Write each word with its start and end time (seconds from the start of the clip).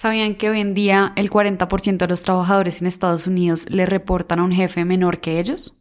¿Sabían 0.00 0.36
que 0.36 0.48
hoy 0.48 0.60
en 0.60 0.74
día 0.74 1.12
el 1.16 1.28
40% 1.28 1.96
de 1.96 2.06
los 2.06 2.22
trabajadores 2.22 2.80
en 2.80 2.86
Estados 2.86 3.26
Unidos 3.26 3.68
le 3.68 3.84
reportan 3.84 4.38
a 4.38 4.44
un 4.44 4.52
jefe 4.52 4.84
menor 4.84 5.18
que 5.18 5.40
ellos? 5.40 5.76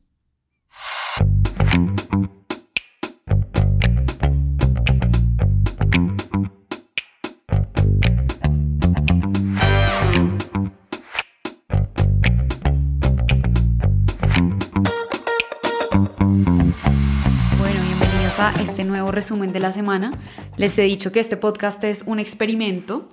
Bueno, 17.59 17.79
bienvenidos 17.85 18.39
a 18.39 18.51
este 18.59 18.83
nuevo 18.83 19.11
resumen 19.11 19.53
de 19.53 19.59
la 19.59 19.71
semana. 19.71 20.11
Les 20.55 20.75
he 20.79 20.81
dicho 20.81 21.11
que 21.11 21.19
este 21.19 21.37
podcast 21.37 21.83
es 21.83 22.01
un 22.07 22.17
experimento 22.17 23.07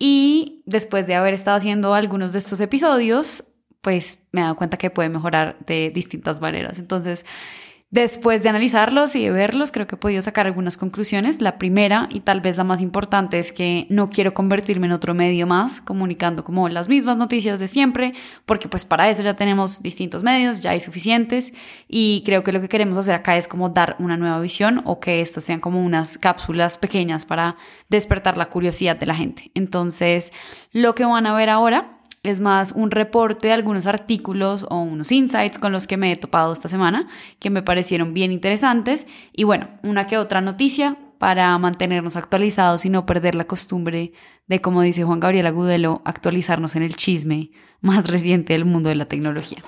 y 0.00 0.62
después 0.64 1.06
de 1.06 1.14
haber 1.14 1.34
estado 1.34 1.58
haciendo 1.58 1.92
algunos 1.92 2.32
de 2.32 2.38
estos 2.38 2.58
episodios, 2.60 3.44
pues 3.82 4.28
me 4.32 4.40
he 4.40 4.44
dado 4.44 4.56
cuenta 4.56 4.78
que 4.78 4.88
puede 4.88 5.10
mejorar 5.10 5.58
de 5.66 5.90
distintas 5.90 6.40
maneras. 6.40 6.78
Entonces, 6.78 7.26
Después 7.92 8.44
de 8.44 8.48
analizarlos 8.48 9.16
y 9.16 9.24
de 9.24 9.32
verlos, 9.32 9.72
creo 9.72 9.88
que 9.88 9.96
he 9.96 9.98
podido 9.98 10.22
sacar 10.22 10.46
algunas 10.46 10.76
conclusiones. 10.76 11.40
La 11.40 11.58
primera, 11.58 12.08
y 12.08 12.20
tal 12.20 12.40
vez 12.40 12.56
la 12.56 12.62
más 12.62 12.80
importante, 12.80 13.40
es 13.40 13.50
que 13.50 13.88
no 13.90 14.10
quiero 14.10 14.32
convertirme 14.32 14.86
en 14.86 14.92
otro 14.92 15.12
medio 15.12 15.48
más, 15.48 15.80
comunicando 15.80 16.44
como 16.44 16.68
las 16.68 16.88
mismas 16.88 17.16
noticias 17.16 17.58
de 17.58 17.66
siempre, 17.66 18.14
porque 18.46 18.68
pues 18.68 18.84
para 18.84 19.10
eso 19.10 19.24
ya 19.24 19.34
tenemos 19.34 19.82
distintos 19.82 20.22
medios, 20.22 20.60
ya 20.60 20.70
hay 20.70 20.80
suficientes, 20.80 21.52
y 21.88 22.22
creo 22.24 22.44
que 22.44 22.52
lo 22.52 22.60
que 22.60 22.68
queremos 22.68 22.96
hacer 22.96 23.16
acá 23.16 23.36
es 23.36 23.48
como 23.48 23.70
dar 23.70 23.96
una 23.98 24.16
nueva 24.16 24.40
visión 24.40 24.82
o 24.84 25.00
que 25.00 25.20
estos 25.20 25.42
sean 25.42 25.58
como 25.58 25.84
unas 25.84 26.16
cápsulas 26.16 26.78
pequeñas 26.78 27.24
para 27.24 27.56
despertar 27.88 28.36
la 28.36 28.50
curiosidad 28.50 28.94
de 28.94 29.06
la 29.06 29.16
gente. 29.16 29.50
Entonces, 29.56 30.32
lo 30.70 30.94
que 30.94 31.04
van 31.04 31.26
a 31.26 31.34
ver 31.34 31.50
ahora 31.50 31.99
es 32.22 32.40
más 32.40 32.72
un 32.72 32.90
reporte 32.90 33.48
de 33.48 33.54
algunos 33.54 33.86
artículos 33.86 34.66
o 34.68 34.80
unos 34.80 35.10
insights 35.10 35.58
con 35.58 35.72
los 35.72 35.86
que 35.86 35.96
me 35.96 36.12
he 36.12 36.16
topado 36.16 36.52
esta 36.52 36.68
semana 36.68 37.08
que 37.38 37.50
me 37.50 37.62
parecieron 37.62 38.12
bien 38.12 38.32
interesantes 38.32 39.06
y 39.32 39.44
bueno, 39.44 39.68
una 39.82 40.06
que 40.06 40.18
otra 40.18 40.40
noticia 40.40 40.96
para 41.18 41.56
mantenernos 41.58 42.16
actualizados 42.16 42.84
y 42.84 42.90
no 42.90 43.06
perder 43.06 43.34
la 43.34 43.44
costumbre 43.44 44.12
de, 44.46 44.60
como 44.60 44.82
dice 44.82 45.04
Juan 45.04 45.20
Gabriel 45.20 45.46
Agudelo, 45.46 46.02
actualizarnos 46.04 46.76
en 46.76 46.82
el 46.82 46.96
chisme 46.96 47.50
más 47.80 48.06
reciente 48.06 48.54
del 48.54 48.64
mundo 48.64 48.88
de 48.88 48.94
la 48.94 49.04
tecnología. 49.04 49.62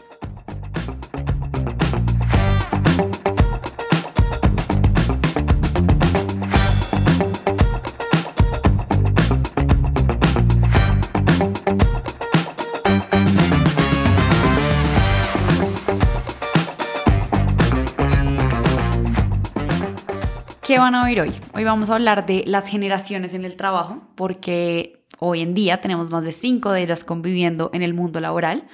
Van 20.83 20.95
a 20.97 21.05
oír 21.05 21.21
hoy? 21.21 21.31
Hoy 21.55 21.63
vamos 21.63 21.91
a 21.91 21.95
hablar 21.95 22.27
de 22.27 22.43
las 22.47 22.67
generaciones 22.67 23.35
en 23.35 23.45
el 23.45 23.55
trabajo, 23.55 24.03
porque 24.17 25.05
hoy 25.21 25.41
en 25.41 25.55
día 25.55 25.81
tenemos 25.81 26.11
más 26.11 26.25
de 26.25 26.33
cinco 26.33 26.73
de 26.73 26.83
ellas 26.83 27.05
conviviendo 27.05 27.71
en 27.73 27.83
el 27.83 27.95
mundo 27.95 28.19
laboral. 28.21 28.65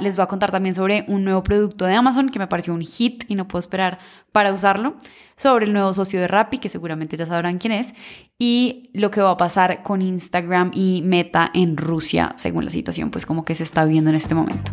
les 0.00 0.16
voy 0.16 0.24
a 0.24 0.26
contar 0.26 0.50
también 0.50 0.74
sobre 0.74 1.06
un 1.08 1.24
nuevo 1.24 1.42
producto 1.42 1.86
de 1.86 1.94
Amazon 1.94 2.28
que 2.28 2.38
me 2.38 2.48
pareció 2.48 2.74
un 2.74 2.82
hit 2.82 3.24
y 3.28 3.34
no 3.34 3.48
puedo 3.48 3.60
esperar 3.60 3.98
para 4.30 4.52
usarlo, 4.52 4.96
sobre 5.36 5.64
el 5.64 5.72
nuevo 5.72 5.94
socio 5.94 6.20
de 6.20 6.28
Rappi, 6.28 6.58
que 6.58 6.68
seguramente 6.68 7.16
ya 7.16 7.24
sabrán 7.24 7.58
quién 7.58 7.72
es, 7.72 7.94
y 8.38 8.90
lo 8.92 9.10
que 9.10 9.22
va 9.22 9.30
a 9.30 9.36
pasar 9.38 9.82
con 9.82 10.02
Instagram 10.02 10.70
y 10.74 11.00
Meta 11.02 11.50
en 11.54 11.78
Rusia, 11.78 12.34
según 12.36 12.66
la 12.66 12.70
situación, 12.70 13.10
pues 13.10 13.24
como 13.24 13.46
que 13.46 13.54
se 13.54 13.62
está 13.62 13.86
viviendo 13.86 14.10
en 14.10 14.16
este 14.16 14.34
momento. 14.34 14.70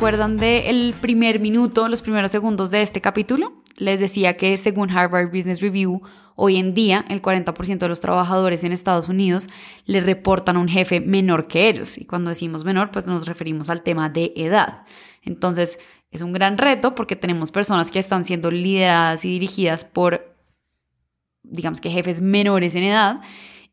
Acuerdan 0.00 0.38
del 0.38 0.94
primer 0.98 1.40
minuto, 1.40 1.86
los 1.86 2.00
primeros 2.00 2.30
segundos 2.30 2.70
de 2.70 2.80
este 2.80 3.02
capítulo? 3.02 3.62
Les 3.76 4.00
decía 4.00 4.32
que 4.32 4.56
según 4.56 4.90
Harvard 4.90 5.28
Business 5.28 5.60
Review, 5.60 6.00
hoy 6.36 6.56
en 6.56 6.72
día 6.72 7.04
el 7.10 7.20
40% 7.20 7.76
de 7.80 7.88
los 7.88 8.00
trabajadores 8.00 8.64
en 8.64 8.72
Estados 8.72 9.10
Unidos 9.10 9.50
le 9.84 10.00
reportan 10.00 10.56
a 10.56 10.60
un 10.60 10.68
jefe 10.68 11.00
menor 11.00 11.48
que 11.48 11.68
ellos. 11.68 11.98
Y 11.98 12.06
cuando 12.06 12.30
decimos 12.30 12.64
menor, 12.64 12.90
pues 12.92 13.06
nos 13.06 13.26
referimos 13.26 13.68
al 13.68 13.82
tema 13.82 14.08
de 14.08 14.32
edad. 14.36 14.84
Entonces, 15.20 15.78
es 16.10 16.22
un 16.22 16.32
gran 16.32 16.56
reto 16.56 16.94
porque 16.94 17.14
tenemos 17.14 17.50
personas 17.50 17.90
que 17.90 17.98
están 17.98 18.24
siendo 18.24 18.50
lideradas 18.50 19.26
y 19.26 19.28
dirigidas 19.28 19.84
por, 19.84 20.34
digamos 21.42 21.78
que 21.82 21.90
jefes 21.90 22.22
menores 22.22 22.74
en 22.74 22.84
edad 22.84 23.20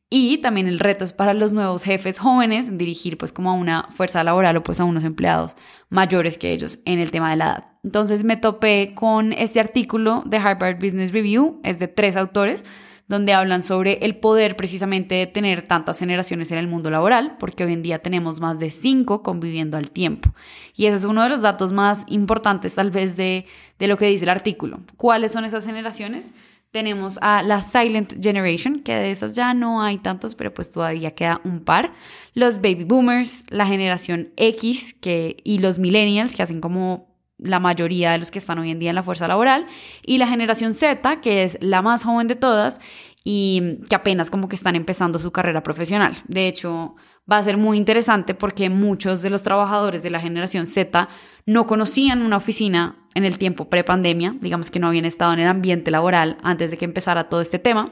y 0.10 0.38
también 0.38 0.68
el 0.68 0.80
reto 0.80 1.04
es 1.04 1.12
para 1.12 1.34
los 1.34 1.52
nuevos 1.52 1.84
jefes 1.84 2.20
jóvenes 2.20 2.78
dirigir 2.78 3.18
pues 3.18 3.34
como 3.34 3.52
a 3.52 3.54
una 3.54 3.90
fuerza 3.92 4.24
laboral 4.24 4.58
o 4.58 4.64
pues 4.64 4.80
a 4.80 4.86
unos 4.86 5.04
empleados 5.04 5.56
mayores 5.90 6.38
que 6.38 6.54
ellos 6.54 6.80
en 6.86 7.00
el 7.00 7.12
tema 7.12 7.30
de 7.30 7.36
la 7.36 7.46
edad. 7.46 7.66
Entonces 7.84 8.24
me 8.24 8.38
topé 8.38 8.94
con 8.96 9.34
este 9.34 9.60
artículo 9.60 10.24
de 10.26 10.38
Harvard 10.38 10.76
Business 10.76 11.12
Review, 11.12 11.60
es 11.64 11.80
de 11.80 11.88
tres 11.88 12.16
autores, 12.16 12.64
donde 13.08 13.34
hablan 13.34 13.64
sobre 13.64 14.00
el 14.06 14.18
poder 14.18 14.56
precisamente 14.58 15.16
de 15.16 15.28
tener 15.28 15.62
tantas 15.62 16.00
generaciones 16.00 16.52
en 16.52 16.58
el 16.58 16.68
mundo 16.68 16.90
laboral, 16.90 17.38
porque 17.40 17.64
hoy 17.64 17.74
en 17.74 17.82
día 17.82 18.00
tenemos 18.00 18.42
más 18.42 18.60
de 18.60 18.70
cinco 18.70 19.24
conviviendo 19.24 19.78
al 19.78 19.92
tiempo. 19.92 20.34
Y 20.76 20.88
ese 20.88 20.98
es 20.98 21.06
uno 21.06 21.24
de 21.24 21.30
los 21.30 21.42
datos 21.42 21.72
más 21.72 22.04
importantes 22.08 22.76
tal 22.76 22.92
vez 22.92 23.16
de, 23.16 23.46
de 23.80 23.88
lo 23.88 23.98
que 23.98 24.08
dice 24.08 24.26
el 24.26 24.30
artículo. 24.30 24.82
¿Cuáles 24.98 25.32
son 25.32 25.46
esas 25.46 25.66
generaciones? 25.66 26.34
Tenemos 26.72 27.18
a 27.22 27.44
la 27.44 27.62
Silent 27.62 28.22
Generation, 28.22 28.82
que 28.82 28.94
de 28.94 29.12
esas 29.12 29.36
ya 29.36 29.54
no 29.54 29.82
hay 29.82 29.98
tantos, 29.98 30.36
pero 30.36 30.54
pues 30.54 30.72
todavía 30.72 31.16
queda 31.16 31.42
un 31.44 31.62
par. 31.62 31.94
Los 32.34 32.58
Baby 32.58 32.84
Boomers, 32.84 33.46
la 33.50 33.66
generación 33.66 34.30
X 34.36 34.96
que, 35.00 35.38
y 35.44 35.60
los 35.60 35.80
Millennials, 35.80 36.36
que 36.36 36.44
hacen 36.44 36.62
como 36.62 37.08
la 37.38 37.60
mayoría 37.60 38.12
de 38.12 38.18
los 38.18 38.32
que 38.32 38.40
están 38.40 38.60
hoy 38.60 38.72
en 38.72 38.80
día 38.80 38.90
en 38.90 38.96
la 38.96 39.04
fuerza 39.04 39.28
laboral. 39.28 39.66
Y 40.06 40.18
la 40.18 40.28
generación 40.28 40.74
Z, 40.74 41.22
que 41.22 41.44
es 41.44 41.58
la 41.62 41.82
más 41.82 42.04
joven 42.04 42.28
de 42.28 42.36
todas 42.36 42.80
y 43.24 43.80
que 43.90 43.96
apenas 43.96 44.30
como 44.30 44.48
que 44.48 44.56
están 44.56 44.76
empezando 44.76 45.20
su 45.20 45.32
carrera 45.32 45.62
profesional. 45.64 46.16
De 46.28 46.48
hecho, 46.48 46.96
va 47.32 47.38
a 47.38 47.44
ser 47.44 47.58
muy 47.58 47.78
interesante 47.78 48.34
porque 48.34 48.70
muchos 48.70 49.22
de 49.22 49.30
los 49.30 49.44
trabajadores 49.44 50.04
de 50.04 50.10
la 50.10 50.20
generación 50.20 50.68
Z 50.68 51.10
no 51.46 51.68
conocían 51.68 52.22
una 52.22 52.38
oficina 52.38 53.08
en 53.16 53.26
el 53.26 53.38
tiempo 53.38 53.70
prepandemia, 53.70 54.36
digamos 54.42 54.70
que 54.70 54.80
no 54.80 54.88
habían 54.88 55.06
estado 55.06 55.34
en 55.34 55.40
el 55.40 55.48
ambiente 55.48 55.92
laboral 55.92 56.38
antes 56.44 56.72
de 56.72 56.78
que 56.78 56.86
empezara 56.86 57.30
todo 57.30 57.42
este 57.42 57.60
tema. 57.60 57.92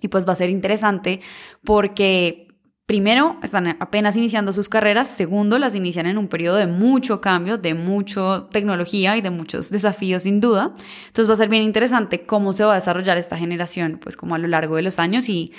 Y 0.00 0.08
pues 0.08 0.26
va 0.26 0.32
a 0.32 0.36
ser 0.36 0.50
interesante 0.50 1.20
porque 1.64 2.46
primero 2.86 3.38
están 3.42 3.76
apenas 3.80 4.16
iniciando 4.16 4.52
sus 4.52 4.68
carreras, 4.68 5.08
segundo 5.08 5.58
las 5.58 5.74
inician 5.74 6.06
en 6.06 6.18
un 6.18 6.28
periodo 6.28 6.56
de 6.56 6.66
mucho 6.66 7.20
cambio, 7.20 7.58
de 7.58 7.74
mucha 7.74 8.48
tecnología 8.50 9.16
y 9.16 9.20
de 9.20 9.30
muchos 9.30 9.70
desafíos 9.70 10.22
sin 10.22 10.40
duda. 10.40 10.72
Entonces 11.08 11.28
va 11.28 11.34
a 11.34 11.38
ser 11.38 11.48
bien 11.48 11.64
interesante 11.64 12.22
cómo 12.24 12.52
se 12.52 12.64
va 12.64 12.72
a 12.72 12.76
desarrollar 12.76 13.18
esta 13.18 13.36
generación 13.36 13.98
pues 14.00 14.16
como 14.16 14.34
a 14.36 14.38
lo 14.38 14.48
largo 14.48 14.76
de 14.76 14.82
los 14.82 14.98
años 14.98 15.28
y 15.28 15.52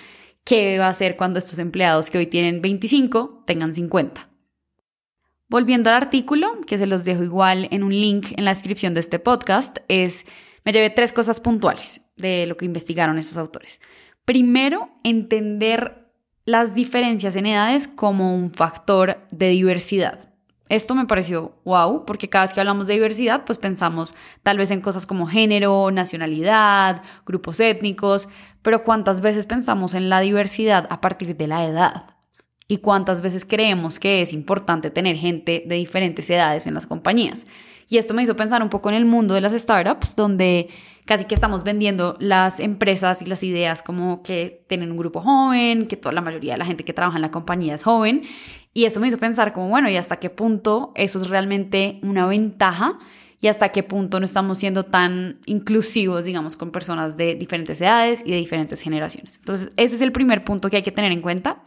qué 0.47 0.79
va 0.79 0.85
a 0.85 0.91
hacer 0.91 1.17
cuando 1.17 1.39
estos 1.39 1.59
empleados 1.59 2.09
que 2.09 2.17
hoy 2.17 2.25
tienen 2.25 2.61
25 2.61 3.43
tengan 3.45 3.73
50. 3.73 4.29
Volviendo 5.49 5.89
al 5.89 5.97
artículo, 5.97 6.61
que 6.65 6.77
se 6.77 6.87
los 6.87 7.03
dejo 7.03 7.21
igual 7.21 7.67
en 7.69 7.83
un 7.83 7.91
link 7.91 8.27
en 8.37 8.45
la 8.45 8.53
descripción 8.53 8.93
de 8.93 9.01
este 9.01 9.19
podcast, 9.19 9.79
es, 9.89 10.25
me 10.63 10.71
llevé 10.71 10.89
tres 10.89 11.11
cosas 11.11 11.41
puntuales 11.41 12.09
de 12.15 12.47
lo 12.47 12.55
que 12.55 12.63
investigaron 12.63 13.17
estos 13.17 13.37
autores. 13.37 13.81
Primero, 14.23 14.89
entender 15.03 16.13
las 16.45 16.73
diferencias 16.73 17.35
en 17.35 17.45
edades 17.45 17.89
como 17.89 18.33
un 18.33 18.53
factor 18.53 19.27
de 19.31 19.49
diversidad. 19.49 20.33
Esto 20.69 20.95
me 20.95 21.05
pareció 21.05 21.53
wow, 21.65 22.05
porque 22.05 22.29
cada 22.29 22.45
vez 22.45 22.53
que 22.53 22.59
hablamos 22.59 22.87
de 22.87 22.93
diversidad, 22.93 23.45
pues 23.45 23.57
pensamos 23.57 24.15
tal 24.43 24.57
vez 24.57 24.71
en 24.71 24.81
cosas 24.81 25.05
como 25.05 25.27
género, 25.27 25.91
nacionalidad, 25.91 27.03
grupos 27.25 27.59
étnicos, 27.59 28.27
pero 28.61 28.83
¿cuántas 28.83 29.21
veces 29.21 29.45
pensamos 29.45 29.93
en 29.93 30.09
la 30.09 30.19
diversidad 30.19 30.87
a 30.89 31.01
partir 31.01 31.35
de 31.37 31.47
la 31.47 31.65
edad? 31.65 32.17
y 32.67 32.77
cuántas 32.77 33.21
veces 33.21 33.45
creemos 33.45 33.99
que 33.99 34.21
es 34.21 34.33
importante 34.33 34.89
tener 34.89 35.15
gente 35.15 35.63
de 35.65 35.75
diferentes 35.75 36.29
edades 36.29 36.67
en 36.67 36.73
las 36.73 36.85
compañías. 36.85 37.45
Y 37.89 37.97
esto 37.97 38.13
me 38.13 38.23
hizo 38.23 38.35
pensar 38.35 38.61
un 38.61 38.69
poco 38.69 38.89
en 38.89 38.95
el 38.95 39.05
mundo 39.05 39.33
de 39.33 39.39
las 39.39 39.53
startups, 39.53 40.17
donde 40.17 40.67
casi 41.05 41.23
que 41.23 41.35
estamos 41.35 41.63
vendiendo 41.63 42.17
las 42.19 42.59
empresas 42.59 43.21
y 43.21 43.25
las 43.25 43.43
ideas 43.43 43.81
como 43.81 44.21
que 44.23 44.65
tienen 44.67 44.91
un 44.91 44.97
grupo 44.97 45.21
joven, 45.21 45.87
que 45.87 45.95
toda 45.95 46.11
la 46.11 46.19
mayoría 46.19 46.53
de 46.53 46.57
la 46.57 46.65
gente 46.65 46.83
que 46.83 46.91
trabaja 46.91 47.17
en 47.17 47.21
la 47.21 47.31
compañía 47.31 47.75
es 47.75 47.85
joven. 47.85 48.23
Y 48.77 48.85
eso 48.85 48.99
me 48.99 49.07
hizo 49.07 49.17
pensar 49.17 49.53
como, 49.53 49.69
bueno, 49.69 49.89
¿y 49.89 49.97
hasta 49.97 50.17
qué 50.17 50.29
punto 50.29 50.91
eso 50.93 51.19
es 51.19 51.31
realmente 51.31 51.99
una 52.03 52.27
ventaja? 52.27 52.99
y 53.41 53.47
hasta 53.47 53.69
qué 53.69 53.81
punto 53.81 54.19
no 54.19 54.25
estamos 54.25 54.59
siendo 54.59 54.83
tan 54.83 55.39
inclusivos, 55.45 56.25
digamos, 56.25 56.55
con 56.55 56.71
personas 56.71 57.17
de 57.17 57.33
diferentes 57.33 57.81
edades 57.81 58.21
y 58.23 58.31
de 58.31 58.37
diferentes 58.37 58.81
generaciones. 58.81 59.37
Entonces, 59.37 59.71
ese 59.77 59.95
es 59.95 60.01
el 60.01 60.11
primer 60.11 60.43
punto 60.43 60.69
que 60.69 60.77
hay 60.77 60.83
que 60.83 60.91
tener 60.91 61.11
en 61.11 61.21
cuenta. 61.21 61.63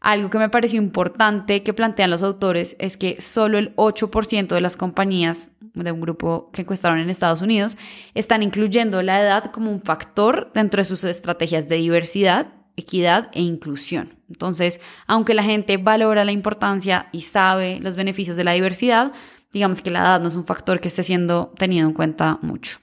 Algo 0.00 0.30
que 0.30 0.38
me 0.38 0.48
pareció 0.48 0.78
importante 0.78 1.62
que 1.62 1.74
plantean 1.74 2.10
los 2.10 2.22
autores 2.22 2.74
es 2.78 2.96
que 2.96 3.20
solo 3.20 3.58
el 3.58 3.74
8% 3.76 4.48
de 4.48 4.60
las 4.62 4.78
compañías 4.78 5.50
de 5.74 5.92
un 5.92 6.00
grupo 6.00 6.50
que 6.52 6.62
encuestaron 6.62 6.98
en 6.98 7.10
Estados 7.10 7.42
Unidos 7.42 7.76
están 8.14 8.42
incluyendo 8.42 9.02
la 9.02 9.20
edad 9.22 9.50
como 9.52 9.70
un 9.70 9.82
factor 9.82 10.50
dentro 10.54 10.80
de 10.80 10.86
sus 10.86 11.04
estrategias 11.04 11.68
de 11.68 11.76
diversidad, 11.76 12.59
equidad 12.76 13.30
e 13.32 13.42
inclusión. 13.42 14.16
Entonces, 14.28 14.80
aunque 15.06 15.34
la 15.34 15.42
gente 15.42 15.76
valora 15.76 16.24
la 16.24 16.32
importancia 16.32 17.08
y 17.12 17.22
sabe 17.22 17.80
los 17.80 17.96
beneficios 17.96 18.36
de 18.36 18.44
la 18.44 18.52
diversidad, 18.52 19.12
digamos 19.52 19.82
que 19.82 19.90
la 19.90 20.00
edad 20.00 20.20
no 20.20 20.28
es 20.28 20.34
un 20.34 20.44
factor 20.44 20.80
que 20.80 20.88
esté 20.88 21.02
siendo 21.02 21.52
tenido 21.56 21.86
en 21.86 21.94
cuenta 21.94 22.38
mucho. 22.42 22.78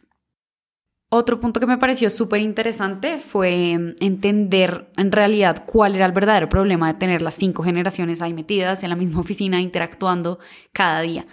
Otro 1.10 1.40
punto 1.40 1.62
que 1.62 1.66
me 1.66 1.78
pareció 1.78 2.10
súper 2.10 2.42
interesante 2.42 3.18
fue 3.18 3.78
mm, 3.78 3.96
entender 4.02 4.90
en 4.98 5.14
realidad 5.14 5.64
cuál 5.66 5.96
era 5.96 6.06
el 6.06 6.12
verdadero 6.12 6.50
problema 6.50 6.92
de 6.92 7.00
tener 7.00 7.22
las 7.22 7.36
cinco 7.36 7.64
generaciones 7.64 8.22
ahí 8.22 8.34
metidas 8.34 8.84
en 8.84 8.90
la 8.90 8.98
misma 8.98 9.20
oficina 9.22 9.62
interactuando 9.62 10.40
cada 10.74 11.02
día. 11.02 11.26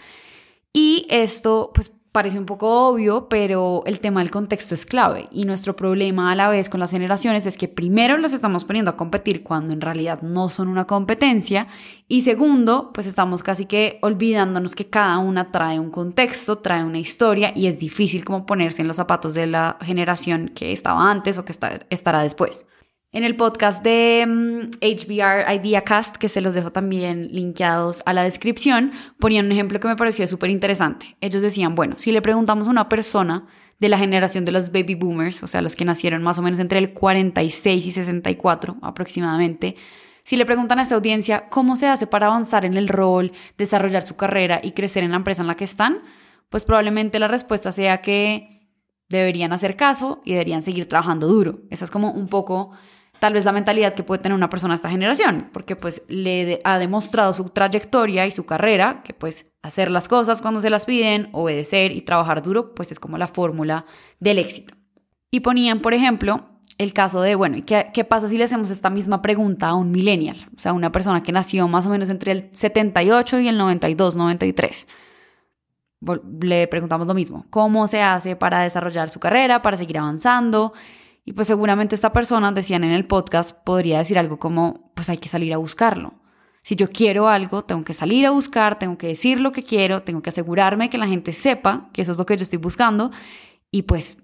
Y 0.73 1.07
esto, 1.11 1.73
pues 1.75 1.93
parece 2.15 2.39
un 2.39 2.47
poco 2.47 2.87
obvio, 2.87 3.29
pero 3.29 3.83
el 3.87 3.99
tema 3.99 4.21
del 4.21 4.31
contexto 4.31 4.77
es 4.77 4.87
clave 4.87 5.27
y 5.33 5.47
nuestro 5.47 5.75
problema 5.75 6.31
a 6.31 6.37
la 6.37 6.49
vez 6.49 6.69
con 6.69 6.79
las 6.79 6.93
generaciones 6.93 7.45
es 7.45 7.59
que 7.59 7.67
primero 7.67 8.17
las 8.19 8.33
estamos 8.33 8.65
poniendo 8.65 8.93
a 8.93 8.97
competir 8.97 9.43
cuando 9.43 9.73
en 9.73 9.81
realidad 9.81 10.23
no 10.23 10.49
son 10.49 10.69
una 10.69 10.85
competencia 10.85 11.67
y 12.07 12.21
segundo, 12.21 12.93
pues 12.95 13.09
estamos 13.09 13.43
casi 13.43 13.67
que 13.67 13.99
olvidándonos 14.01 14.77
que 14.77 14.89
cada 14.89 15.19
una 15.19 15.51
trae 15.51 15.81
un 15.81 15.91
contexto, 15.91 16.59
trae 16.59 16.85
una 16.85 17.01
historia 17.01 17.53
y 17.53 17.67
es 17.67 17.81
difícil 17.81 18.25
como 18.25 18.47
ponerse 18.47 18.83
en 18.83 18.87
los 18.87 18.99
zapatos 18.99 19.35
de 19.35 19.49
la 19.49 19.77
generación 19.81 20.53
que 20.55 20.71
estaba 20.71 21.11
antes 21.11 21.37
o 21.37 21.45
que 21.45 21.53
estará 21.91 22.23
después. 22.23 22.65
En 23.15 23.23
el 23.23 23.37
podcast 23.37 23.85
de 23.85 24.25
HBR 24.27 25.47
mm, 25.47 25.65
IdeaCast, 25.65 26.17
que 26.17 26.29
se 26.29 26.41
los 26.41 26.53
dejo 26.53 26.73
también 26.73 27.29
linkeados 27.31 28.03
a 28.07 28.13
la 28.13 28.25
descripción, 28.25 28.91
ponían 29.21 29.47
un 29.47 29.53
ejemplo 29.53 29.79
que 29.79 29.87
me 29.87 29.95
pareció 29.95 30.27
súper 30.27 30.51
interesante. 30.51 31.17
Ellos 31.21 31.41
decían, 31.41 31.77
bueno, 31.77 31.95
si 31.97 32.11
le 32.11 32.21
preguntamos 32.21 32.67
a 32.67 32.73
una 32.73 32.89
persona 32.89 33.47
de 33.79 33.89
la 33.89 33.99
generación 33.99 34.45
de 34.45 34.51
los 34.51 34.73
baby 34.73 34.97
boomers, 34.97 35.45
o 35.45 35.47
sea, 35.47 35.63
los 35.63 35.77
que 35.77 35.85
nacieron 35.85 36.25
más 36.25 36.41
o 36.41 36.43
menos 36.43 36.59
entre 36.59 36.81
el 36.81 36.93
46 36.93 37.87
y 37.87 37.93
64 37.93 38.79
aproximadamente, 38.83 39.77
si 40.25 40.35
le 40.35 40.45
preguntan 40.45 40.81
a 40.81 40.83
esta 40.83 40.97
audiencia 40.97 41.49
cómo 41.51 41.77
se 41.77 41.87
hace 41.87 42.09
para 42.09 42.27
avanzar 42.27 42.65
en 42.65 42.75
el 42.75 42.89
rol, 42.89 43.31
desarrollar 43.57 44.03
su 44.03 44.17
carrera 44.17 44.61
y 44.61 44.73
crecer 44.73 45.05
en 45.05 45.13
la 45.13 45.19
empresa 45.19 45.43
en 45.43 45.47
la 45.47 45.55
que 45.55 45.63
están, 45.63 46.03
pues 46.49 46.65
probablemente 46.65 47.21
la 47.21 47.29
respuesta 47.29 47.71
sea 47.71 47.99
que 47.99 48.69
deberían 49.09 49.53
hacer 49.53 49.77
caso 49.77 50.21
y 50.25 50.33
deberían 50.33 50.63
seguir 50.63 50.89
trabajando 50.89 51.29
duro. 51.29 51.61
Esa 51.71 51.85
es 51.85 51.93
como 51.93 52.11
un 52.11 52.27
poco 52.27 52.73
tal 53.25 53.33
vez 53.33 53.47
la 53.47 53.53
mentalidad 53.53 53.95
que 53.95 54.03
puede 54.03 54.23
tener 54.23 54.37
una 54.37 54.51
persona 54.51 54.75
de 54.75 54.77
esta 54.77 54.91
generación, 54.91 55.49
porque 55.51 55.77
pues 55.77 56.05
le 56.09 56.59
ha 56.63 56.79
demostrado 56.79 57.33
su 57.33 57.45
trayectoria 57.49 58.27
y 58.27 58.31
su 58.31 58.45
carrera, 58.45 59.01
que 59.03 59.15
pues 59.15 59.47
hacer 59.63 59.91
las 59.91 60.09
cosas 60.09 60.43
cuando 60.43 60.61
se 60.61 60.69
las 60.69 60.85
piden, 60.85 61.31
obedecer 61.33 61.93
y 61.93 62.03
trabajar 62.03 62.43
duro, 62.43 62.75
pues 62.75 62.93
es 62.93 63.01
como 63.01 63.17
la 63.17 63.27
fórmula 63.27 63.87
del 64.21 64.39
éxito. 64.39 64.75
Y 65.31 65.41
ponían, 65.41 65.81
por 65.81 65.95
ejemplo, 65.95 66.51
el 66.77 66.93
caso 66.93 67.23
de, 67.23 67.35
bueno, 67.35 67.57
¿qué, 67.65 67.87
¿qué 67.95 68.05
pasa 68.05 68.29
si 68.29 68.37
le 68.37 68.45
hacemos 68.45 68.71
esta 68.71 68.91
misma 68.91 69.23
pregunta 69.23 69.69
a 69.69 69.75
un 69.75 69.91
millennial? 69.91 70.37
O 70.55 70.61
sea, 70.61 70.75
una 70.75 70.93
persona 70.93 71.23
que 71.23 71.33
nació 71.33 71.67
más 71.67 71.87
o 71.87 71.89
menos 71.89 72.11
entre 72.11 72.33
el 72.33 72.51
78 72.53 73.41
y 73.41 73.49
el 73.49 73.57
92, 73.57 74.17
93 74.17 74.87
le 76.43 76.67
preguntamos 76.69 77.07
lo 77.07 77.15
mismo, 77.15 77.47
¿cómo 77.49 77.89
se 77.89 78.03
hace 78.03 78.37
para 78.37 78.61
desarrollar 78.61 79.09
su 79.09 79.19
carrera, 79.19 79.63
para 79.63 79.79
seguir 79.79 79.97
avanzando? 79.97 80.75
Y 81.25 81.33
pues 81.33 81.49
seguramente 81.49 81.95
esta 81.95 82.13
persona, 82.13 82.53
decían 82.53 82.85
en 82.85 82.93
el 82.93 83.07
podcast, 83.07 83.65
podría 83.65 83.99
decir 83.99 84.19
algo 84.19 84.39
como, 84.39 84.93
pues 84.95 85.09
hay 85.09 85.19
que 85.19 85.29
salir 85.29 85.55
a 85.55 85.57
buscarlo. 85.57 86.15
Si 86.63 86.77
yo 86.77 86.89
quiero 86.91 87.29
algo, 87.29 87.63
tengo 87.63 87.85
que 87.85 87.93
salir 87.93 88.27
a 88.27 88.31
buscar, 88.31 88.79
tengo 88.79 88.97
que 88.97 89.09
decir 89.09 89.41
lo 89.41 89.53
que 89.53 89.63
quiero, 89.63 90.03
tengo 90.03 90.23
que 90.23 90.31
asegurarme 90.31 90.91
que 90.91 90.99
la 90.99 91.07
gente 91.07 91.33
sepa 91.33 91.91
que 91.93 92.03
eso 92.03 92.13
es 92.13 92.19
lo 92.19 92.27
que 92.27 92.37
yo 92.37 92.43
estoy 92.43 92.59
buscando 92.59 93.11
y 93.71 93.83
pues 93.83 94.24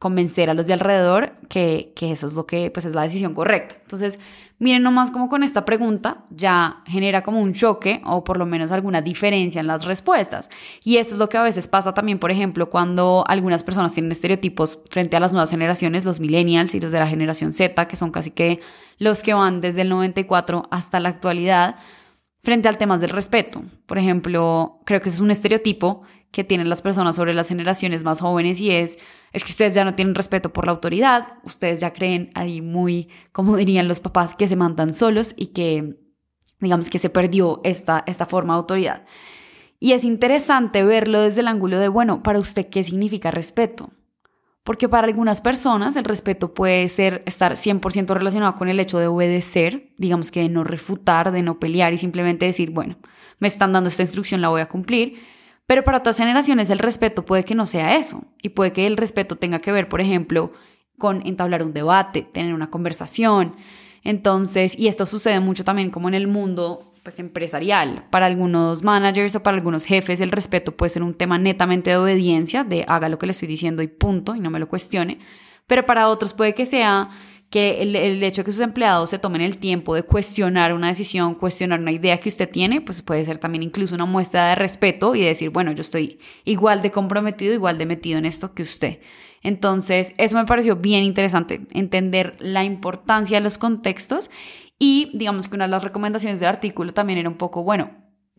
convencer 0.00 0.50
a 0.50 0.54
los 0.54 0.66
de 0.66 0.72
alrededor 0.72 1.34
que, 1.48 1.92
que 1.94 2.10
eso 2.10 2.26
es 2.26 2.32
lo 2.32 2.46
que 2.46 2.72
pues 2.72 2.86
es 2.86 2.94
la 2.94 3.02
decisión 3.02 3.34
correcta. 3.34 3.76
Entonces, 3.82 4.18
Miren 4.60 4.82
nomás 4.82 5.10
como 5.10 5.30
con 5.30 5.42
esta 5.42 5.64
pregunta 5.64 6.26
ya 6.28 6.82
genera 6.86 7.22
como 7.22 7.40
un 7.40 7.54
choque 7.54 8.02
o 8.04 8.24
por 8.24 8.36
lo 8.36 8.44
menos 8.44 8.70
alguna 8.70 9.00
diferencia 9.00 9.58
en 9.58 9.66
las 9.66 9.86
respuestas. 9.86 10.50
Y 10.84 10.98
eso 10.98 11.14
es 11.14 11.18
lo 11.18 11.30
que 11.30 11.38
a 11.38 11.42
veces 11.42 11.66
pasa 11.66 11.94
también, 11.94 12.18
por 12.18 12.30
ejemplo, 12.30 12.68
cuando 12.68 13.24
algunas 13.26 13.64
personas 13.64 13.94
tienen 13.94 14.12
estereotipos 14.12 14.78
frente 14.90 15.16
a 15.16 15.20
las 15.20 15.32
nuevas 15.32 15.48
generaciones, 15.48 16.04
los 16.04 16.20
millennials 16.20 16.74
y 16.74 16.80
los 16.80 16.92
de 16.92 16.98
la 16.98 17.06
generación 17.06 17.54
Z, 17.54 17.88
que 17.88 17.96
son 17.96 18.10
casi 18.10 18.32
que 18.32 18.60
los 18.98 19.22
que 19.22 19.32
van 19.32 19.62
desde 19.62 19.80
el 19.80 19.88
94 19.88 20.68
hasta 20.70 21.00
la 21.00 21.08
actualidad, 21.08 21.76
frente 22.42 22.68
al 22.68 22.76
tema 22.76 22.98
del 22.98 23.10
respeto. 23.10 23.62
Por 23.86 23.96
ejemplo, 23.96 24.82
creo 24.84 25.00
que 25.00 25.08
es 25.08 25.20
un 25.20 25.30
estereotipo 25.30 26.02
que 26.32 26.44
tienen 26.44 26.68
las 26.68 26.82
personas 26.82 27.16
sobre 27.16 27.32
las 27.32 27.48
generaciones 27.48 28.04
más 28.04 28.20
jóvenes 28.20 28.60
y 28.60 28.72
es 28.72 28.98
es 29.32 29.44
que 29.44 29.52
ustedes 29.52 29.74
ya 29.74 29.84
no 29.84 29.94
tienen 29.94 30.14
respeto 30.14 30.52
por 30.52 30.66
la 30.66 30.72
autoridad, 30.72 31.34
ustedes 31.44 31.80
ya 31.80 31.92
creen 31.92 32.30
ahí 32.34 32.60
muy, 32.60 33.08
como 33.32 33.56
dirían 33.56 33.88
los 33.88 34.00
papás, 34.00 34.34
que 34.34 34.48
se 34.48 34.56
mandan 34.56 34.92
solos 34.92 35.34
y 35.36 35.48
que, 35.48 35.96
digamos, 36.58 36.90
que 36.90 36.98
se 36.98 37.10
perdió 37.10 37.60
esta, 37.64 38.02
esta 38.06 38.26
forma 38.26 38.54
de 38.54 38.58
autoridad. 38.58 39.04
Y 39.78 39.92
es 39.92 40.04
interesante 40.04 40.82
verlo 40.82 41.20
desde 41.20 41.40
el 41.40 41.48
ángulo 41.48 41.78
de, 41.78 41.88
bueno, 41.88 42.22
para 42.22 42.38
usted, 42.38 42.68
¿qué 42.68 42.82
significa 42.84 43.30
respeto? 43.30 43.90
Porque 44.62 44.88
para 44.88 45.06
algunas 45.06 45.40
personas 45.40 45.96
el 45.96 46.04
respeto 46.04 46.52
puede 46.52 46.86
ser 46.88 47.22
estar 47.24 47.52
100% 47.52 48.12
relacionado 48.12 48.54
con 48.56 48.68
el 48.68 48.78
hecho 48.78 48.98
de 48.98 49.06
obedecer, 49.06 49.94
digamos 49.96 50.30
que 50.30 50.40
de 50.40 50.50
no 50.50 50.64
refutar, 50.64 51.32
de 51.32 51.42
no 51.42 51.58
pelear 51.58 51.94
y 51.94 51.98
simplemente 51.98 52.44
decir, 52.44 52.70
bueno, 52.70 52.98
me 53.38 53.48
están 53.48 53.72
dando 53.72 53.88
esta 53.88 54.02
instrucción, 54.02 54.42
la 54.42 54.48
voy 54.48 54.60
a 54.60 54.68
cumplir 54.68 55.22
pero 55.70 55.84
para 55.84 55.98
otras 55.98 56.16
generaciones 56.16 56.68
el 56.68 56.80
respeto 56.80 57.24
puede 57.24 57.44
que 57.44 57.54
no 57.54 57.64
sea 57.64 57.94
eso 57.94 58.24
y 58.42 58.48
puede 58.48 58.72
que 58.72 58.88
el 58.88 58.96
respeto 58.96 59.36
tenga 59.36 59.60
que 59.60 59.70
ver, 59.70 59.88
por 59.88 60.00
ejemplo, 60.00 60.52
con 60.98 61.24
entablar 61.24 61.62
un 61.62 61.72
debate, 61.72 62.22
tener 62.22 62.54
una 62.54 62.70
conversación. 62.70 63.54
Entonces, 64.02 64.76
y 64.76 64.88
esto 64.88 65.06
sucede 65.06 65.38
mucho 65.38 65.62
también 65.62 65.90
como 65.90 66.08
en 66.08 66.14
el 66.14 66.26
mundo 66.26 66.92
pues 67.04 67.20
empresarial. 67.20 68.04
Para 68.10 68.26
algunos 68.26 68.82
managers 68.82 69.36
o 69.36 69.44
para 69.44 69.58
algunos 69.58 69.84
jefes 69.84 70.20
el 70.20 70.32
respeto 70.32 70.76
puede 70.76 70.90
ser 70.90 71.04
un 71.04 71.14
tema 71.14 71.38
netamente 71.38 71.90
de 71.90 71.98
obediencia, 71.98 72.64
de 72.64 72.84
haga 72.88 73.08
lo 73.08 73.20
que 73.20 73.26
le 73.26 73.32
estoy 73.32 73.46
diciendo 73.46 73.80
y 73.84 73.86
punto, 73.86 74.34
y 74.34 74.40
no 74.40 74.50
me 74.50 74.58
lo 74.58 74.68
cuestione. 74.68 75.20
Pero 75.68 75.86
para 75.86 76.08
otros 76.08 76.34
puede 76.34 76.52
que 76.52 76.66
sea 76.66 77.10
que 77.50 77.82
el, 77.82 78.22
hecho 78.22 78.42
de 78.42 78.44
que 78.46 78.52
sus 78.52 78.60
empleados 78.60 79.10
se 79.10 79.18
tomen 79.18 79.40
el 79.40 79.58
tiempo 79.58 79.96
de 79.96 80.04
cuestionar 80.04 80.72
una 80.72 80.86
decisión, 80.86 81.34
cuestionar 81.34 81.80
una 81.80 81.90
idea 81.90 82.18
que 82.18 82.28
usted 82.28 82.48
tiene, 82.48 82.80
pues 82.80 83.02
puede 83.02 83.24
ser 83.24 83.38
también 83.38 83.64
incluso 83.64 83.96
una 83.96 84.06
muestra 84.06 84.48
de 84.50 84.54
respeto 84.54 85.16
y 85.16 85.22
decir, 85.22 85.50
bueno, 85.50 85.72
yo 85.72 85.80
estoy 85.80 86.20
igual 86.44 86.80
de 86.80 86.92
comprometido, 86.92 87.52
igual 87.52 87.76
de 87.76 87.86
metido 87.86 88.18
en 88.18 88.26
esto 88.26 88.54
que 88.54 88.62
usted. 88.62 89.00
Entonces, 89.42 90.14
eso 90.16 90.36
me 90.36 90.44
pareció 90.44 90.76
bien 90.76 91.02
interesante, 91.02 91.62
entender 91.72 92.36
la 92.38 92.62
importancia 92.62 93.38
de 93.38 93.44
los 93.44 93.58
contextos 93.58 94.30
y 94.78 95.10
digamos 95.12 95.48
que 95.48 95.56
una 95.56 95.64
de 95.64 95.72
las 95.72 95.82
recomendaciones 95.82 96.38
del 96.38 96.50
artículo 96.50 96.94
también 96.94 97.18
era 97.18 97.28
un 97.28 97.36
poco, 97.36 97.64
bueno, 97.64 97.90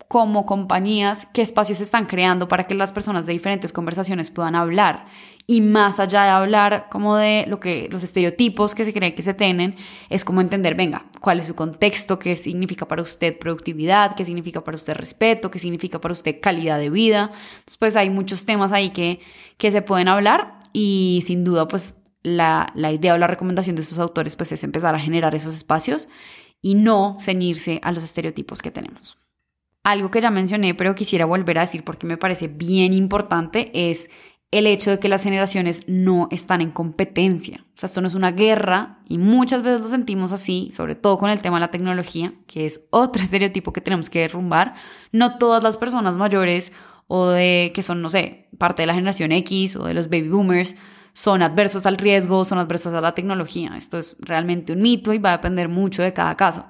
como 0.07 0.45
compañías, 0.45 1.27
qué 1.33 1.41
espacios 1.41 1.81
están 1.81 2.05
creando 2.05 2.47
para 2.47 2.65
que 2.65 2.73
las 2.73 2.91
personas 2.91 3.25
de 3.25 3.33
diferentes 3.33 3.71
conversaciones 3.73 4.31
puedan 4.31 4.55
hablar. 4.55 5.05
Y 5.47 5.61
más 5.61 5.99
allá 5.99 6.23
de 6.23 6.29
hablar 6.29 6.87
como 6.89 7.17
de 7.17 7.45
lo 7.47 7.59
que 7.59 7.89
los 7.91 8.03
estereotipos 8.03 8.75
que 8.75 8.85
se 8.85 8.93
creen 8.93 9.15
que 9.15 9.23
se 9.23 9.33
tienen, 9.33 9.75
es 10.09 10.23
como 10.23 10.39
entender, 10.39 10.75
venga, 10.75 11.05
cuál 11.19 11.39
es 11.39 11.47
su 11.47 11.55
contexto, 11.55 12.19
qué 12.19 12.35
significa 12.35 12.87
para 12.87 13.01
usted 13.01 13.37
productividad, 13.37 14.15
qué 14.15 14.23
significa 14.23 14.63
para 14.63 14.75
usted 14.75 14.93
respeto, 14.93 15.51
qué 15.51 15.59
significa 15.59 15.99
para 15.99 16.13
usted 16.13 16.39
calidad 16.41 16.77
de 16.77 16.89
vida. 16.89 17.31
Entonces, 17.33 17.77
pues 17.77 17.95
hay 17.95 18.09
muchos 18.09 18.45
temas 18.45 18.71
ahí 18.71 18.91
que, 18.91 19.19
que 19.57 19.71
se 19.71 19.81
pueden 19.81 20.07
hablar 20.07 20.59
y 20.73 21.23
sin 21.25 21.43
duda, 21.43 21.67
pues 21.67 22.01
la, 22.23 22.71
la 22.75 22.91
idea 22.91 23.15
o 23.15 23.17
la 23.17 23.27
recomendación 23.27 23.75
de 23.75 23.81
estos 23.81 23.97
autores 23.97 24.35
pues 24.35 24.51
es 24.51 24.63
empezar 24.63 24.93
a 24.93 24.99
generar 24.99 25.35
esos 25.35 25.55
espacios 25.55 26.07
y 26.61 26.75
no 26.75 27.17
ceñirse 27.19 27.79
a 27.83 27.91
los 27.91 28.03
estereotipos 28.03 28.61
que 28.61 28.71
tenemos. 28.71 29.17
Algo 29.83 30.11
que 30.11 30.21
ya 30.21 30.29
mencioné, 30.29 30.75
pero 30.75 30.93
quisiera 30.93 31.25
volver 31.25 31.57
a 31.57 31.61
decir 31.61 31.83
porque 31.83 32.05
me 32.05 32.17
parece 32.17 32.47
bien 32.47 32.93
importante, 32.93 33.71
es 33.73 34.09
el 34.51 34.67
hecho 34.67 34.91
de 34.91 34.99
que 34.99 35.07
las 35.07 35.23
generaciones 35.23 35.85
no 35.87 36.27
están 36.29 36.61
en 36.61 36.71
competencia. 36.71 37.65
O 37.75 37.79
sea, 37.79 37.87
esto 37.87 38.01
no 38.01 38.07
es 38.07 38.13
una 38.13 38.31
guerra 38.31 38.99
y 39.07 39.17
muchas 39.17 39.63
veces 39.63 39.81
lo 39.81 39.87
sentimos 39.87 40.33
así, 40.33 40.69
sobre 40.73 40.95
todo 40.95 41.17
con 41.17 41.29
el 41.29 41.41
tema 41.41 41.55
de 41.55 41.61
la 41.61 41.71
tecnología, 41.71 42.33
que 42.47 42.65
es 42.65 42.85
otro 42.91 43.23
estereotipo 43.23 43.73
que 43.73 43.81
tenemos 43.81 44.09
que 44.09 44.19
derrumbar. 44.19 44.75
No 45.11 45.37
todas 45.37 45.63
las 45.63 45.77
personas 45.77 46.15
mayores 46.15 46.73
o 47.07 47.29
de 47.29 47.71
que 47.73 47.81
son, 47.81 48.01
no 48.01 48.09
sé, 48.09 48.49
parte 48.57 48.83
de 48.83 48.87
la 48.87 48.93
generación 48.93 49.31
X 49.31 49.77
o 49.77 49.85
de 49.85 49.93
los 49.93 50.09
baby 50.09 50.29
boomers 50.29 50.75
son 51.13 51.41
adversos 51.41 51.85
al 51.85 51.97
riesgo, 51.97 52.45
son 52.45 52.57
adversos 52.57 52.93
a 52.93 53.01
la 53.01 53.13
tecnología. 53.13 53.73
Esto 53.77 53.99
es 53.99 54.17
realmente 54.19 54.73
un 54.73 54.81
mito 54.81 55.13
y 55.13 55.17
va 55.17 55.33
a 55.33 55.37
depender 55.37 55.69
mucho 55.69 56.03
de 56.03 56.13
cada 56.13 56.35
caso. 56.35 56.67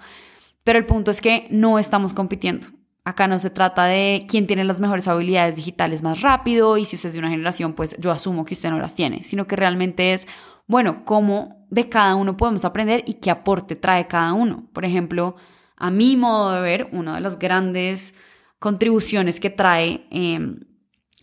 Pero 0.63 0.80
el 0.80 0.86
punto 0.86 1.12
es 1.12 1.22
que 1.22 1.48
no 1.50 1.80
estamos 1.80 2.13
compitiendo. 2.13 2.68
Acá 3.03 3.27
no 3.27 3.39
se 3.39 3.50
trata 3.50 3.86
de 3.86 4.25
quién 4.29 4.46
tiene 4.46 4.63
las 4.63 4.79
mejores 4.79 5.08
habilidades 5.08 5.55
digitales 5.55 6.03
más 6.03 6.22
rápido 6.22 6.77
y 6.77 6.86
si 6.86 6.96
usted 6.96 7.10
es 7.10 7.13
de 7.13 7.20
una 7.20 7.31
generación, 7.31 7.74
pues 7.74 7.96
yo 8.00 8.12
asumo 8.12 8.46
que 8.46 8.53
usted 8.53 8.70
no 8.70 8.77
las 8.77 8.93
tiene, 8.93 9.24
sino 9.24 9.48
que 9.48 9.55
realmente 9.55 10.13
es, 10.13 10.27
bueno, 10.67 11.03
cómo 11.03 11.65
de 11.72 11.89
cada 11.89 12.13
uno 12.15 12.38
podemos 12.38 12.63
aprender 12.63 13.03
y 13.08 13.15
qué 13.15 13.31
aporte 13.31 13.75
trae 13.75 14.08
cada 14.08 14.34
uno. 14.34 14.70
Por 14.72 14.86
ejemplo, 14.86 15.36
a 15.77 15.89
mi 15.89 16.15
modo 16.15 16.51
de 16.53 16.62
ver, 16.62 16.89
una 16.91 17.15
de 17.15 17.22
las 17.22 17.39
grandes 17.39 18.13
contribuciones 18.60 19.39
que 19.39 19.50
trae, 19.50 20.05
em, 20.12 20.60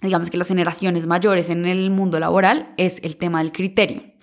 digamos 0.02 0.30
que 0.30 0.36
las 0.36 0.48
generaciones 0.48 1.06
mayores 1.06 1.48
en 1.48 1.64
el 1.64 1.90
mundo 1.92 2.18
laboral 2.18 2.74
es 2.76 3.00
el 3.04 3.16
tema 3.16 3.38
del 3.38 3.52
criterio. 3.52 4.17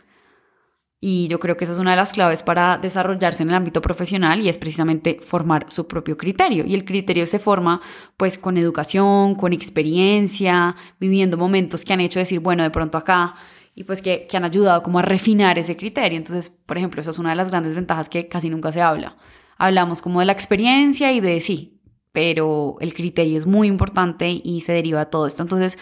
Y 1.07 1.27
yo 1.27 1.39
creo 1.39 1.55
que 1.55 1.65
esa 1.65 1.73
es 1.73 1.79
una 1.79 1.91
de 1.91 1.97
las 1.97 2.13
claves 2.13 2.41
para 2.41 2.79
desarrollarse 2.79 3.43
en 3.43 3.49
el 3.49 3.55
ámbito 3.55 3.79
profesional 3.79 4.41
y 4.41 4.49
es 4.49 4.57
precisamente 4.57 5.19
formar 5.23 5.67
su 5.69 5.87
propio 5.87 6.17
criterio. 6.17 6.65
Y 6.65 6.73
el 6.73 6.83
criterio 6.83 7.27
se 7.27 7.37
forma 7.37 7.79
pues 8.17 8.39
con 8.39 8.57
educación, 8.57 9.35
con 9.35 9.53
experiencia, 9.53 10.75
viviendo 10.99 11.37
momentos 11.37 11.85
que 11.85 11.93
han 11.93 12.01
hecho 12.01 12.17
decir, 12.17 12.39
bueno, 12.39 12.63
de 12.63 12.71
pronto 12.71 12.97
acá 12.97 13.35
y 13.75 13.83
pues 13.83 14.01
que, 14.01 14.25
que 14.25 14.35
han 14.35 14.45
ayudado 14.45 14.81
como 14.81 14.97
a 14.97 15.03
refinar 15.03 15.59
ese 15.59 15.77
criterio. 15.77 16.17
Entonces, 16.17 16.49
por 16.49 16.75
ejemplo, 16.75 17.01
esa 17.01 17.11
es 17.11 17.19
una 17.19 17.29
de 17.29 17.35
las 17.35 17.51
grandes 17.51 17.75
ventajas 17.75 18.09
que 18.09 18.27
casi 18.27 18.49
nunca 18.49 18.71
se 18.71 18.81
habla. 18.81 19.15
Hablamos 19.59 20.01
como 20.01 20.21
de 20.21 20.25
la 20.25 20.31
experiencia 20.31 21.11
y 21.11 21.19
de 21.19 21.39
sí, 21.39 21.83
pero 22.13 22.77
el 22.79 22.95
criterio 22.95 23.37
es 23.37 23.45
muy 23.45 23.67
importante 23.67 24.41
y 24.43 24.61
se 24.61 24.73
deriva 24.73 25.01
de 25.01 25.11
todo 25.11 25.27
esto. 25.27 25.43
Entonces, 25.43 25.77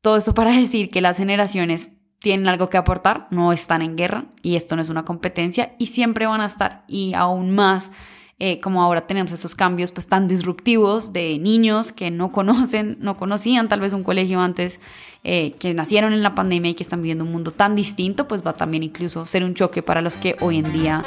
todo 0.00 0.16
esto 0.16 0.34
para 0.34 0.50
decir 0.58 0.90
que 0.90 1.00
las 1.00 1.18
generaciones 1.18 1.92
tienen 2.24 2.48
algo 2.48 2.70
que 2.70 2.78
aportar, 2.78 3.28
no 3.30 3.52
están 3.52 3.82
en 3.82 3.96
guerra 3.96 4.24
y 4.40 4.56
esto 4.56 4.76
no 4.76 4.82
es 4.82 4.88
una 4.88 5.04
competencia 5.04 5.74
y 5.78 5.88
siempre 5.88 6.24
van 6.24 6.40
a 6.40 6.46
estar 6.46 6.82
y 6.88 7.12
aún 7.12 7.54
más 7.54 7.92
eh, 8.38 8.60
como 8.60 8.82
ahora 8.82 9.06
tenemos 9.06 9.30
esos 9.30 9.54
cambios 9.54 9.92
pues 9.92 10.08
tan 10.08 10.26
disruptivos 10.26 11.12
de 11.12 11.38
niños 11.38 11.92
que 11.92 12.10
no 12.10 12.32
conocen, 12.32 12.96
no 12.98 13.18
conocían 13.18 13.68
tal 13.68 13.80
vez 13.80 13.92
un 13.92 14.04
colegio 14.04 14.40
antes, 14.40 14.80
eh, 15.22 15.54
que 15.60 15.74
nacieron 15.74 16.14
en 16.14 16.22
la 16.22 16.34
pandemia 16.34 16.70
y 16.70 16.74
que 16.74 16.82
están 16.82 17.02
viviendo 17.02 17.24
un 17.24 17.32
mundo 17.32 17.50
tan 17.50 17.74
distinto, 17.74 18.26
pues 18.26 18.44
va 18.44 18.54
también 18.54 18.82
incluso 18.82 19.26
ser 19.26 19.44
un 19.44 19.52
choque 19.52 19.82
para 19.82 20.00
los 20.00 20.16
que 20.16 20.34
hoy 20.40 20.60
en 20.60 20.72
día 20.72 21.02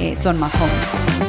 eh, 0.00 0.16
son 0.16 0.40
más 0.40 0.56
jóvenes. 0.56 1.25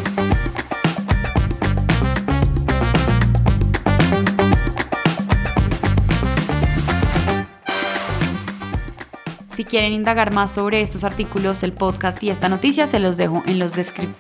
Si 9.58 9.66
quieren 9.66 9.92
indagar 9.92 10.36
más 10.36 10.54
sobre 10.54 10.82
estos 10.82 11.04
artículos, 11.04 11.64
el 11.64 11.74
podcast 11.74 12.22
y 12.22 12.30
esta 12.30 12.48
noticia, 12.48 12.86
se 12.86 13.00
los 13.00 13.18
dejo 13.18 13.42
en, 13.48 13.58
los 13.58 13.74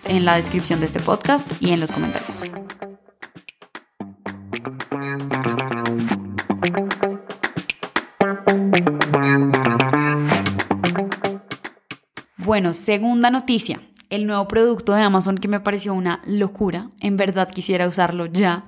en 0.05 0.25
la 0.25 0.35
descripción 0.35 0.79
de 0.79 0.87
este 0.87 0.99
podcast 0.99 1.47
y 1.61 1.73
en 1.73 1.79
los 1.79 1.91
comentarios. 1.91 2.43
Bueno, 12.37 12.73
segunda 12.73 13.29
noticia. 13.29 13.79
El 14.09 14.25
nuevo 14.25 14.47
producto 14.47 14.95
de 14.95 15.03
Amazon 15.03 15.37
que 15.37 15.47
me 15.47 15.59
pareció 15.59 15.93
una 15.93 16.19
locura. 16.25 16.89
En 16.99 17.15
verdad 17.15 17.47
quisiera 17.51 17.87
usarlo 17.87 18.25
ya. 18.25 18.65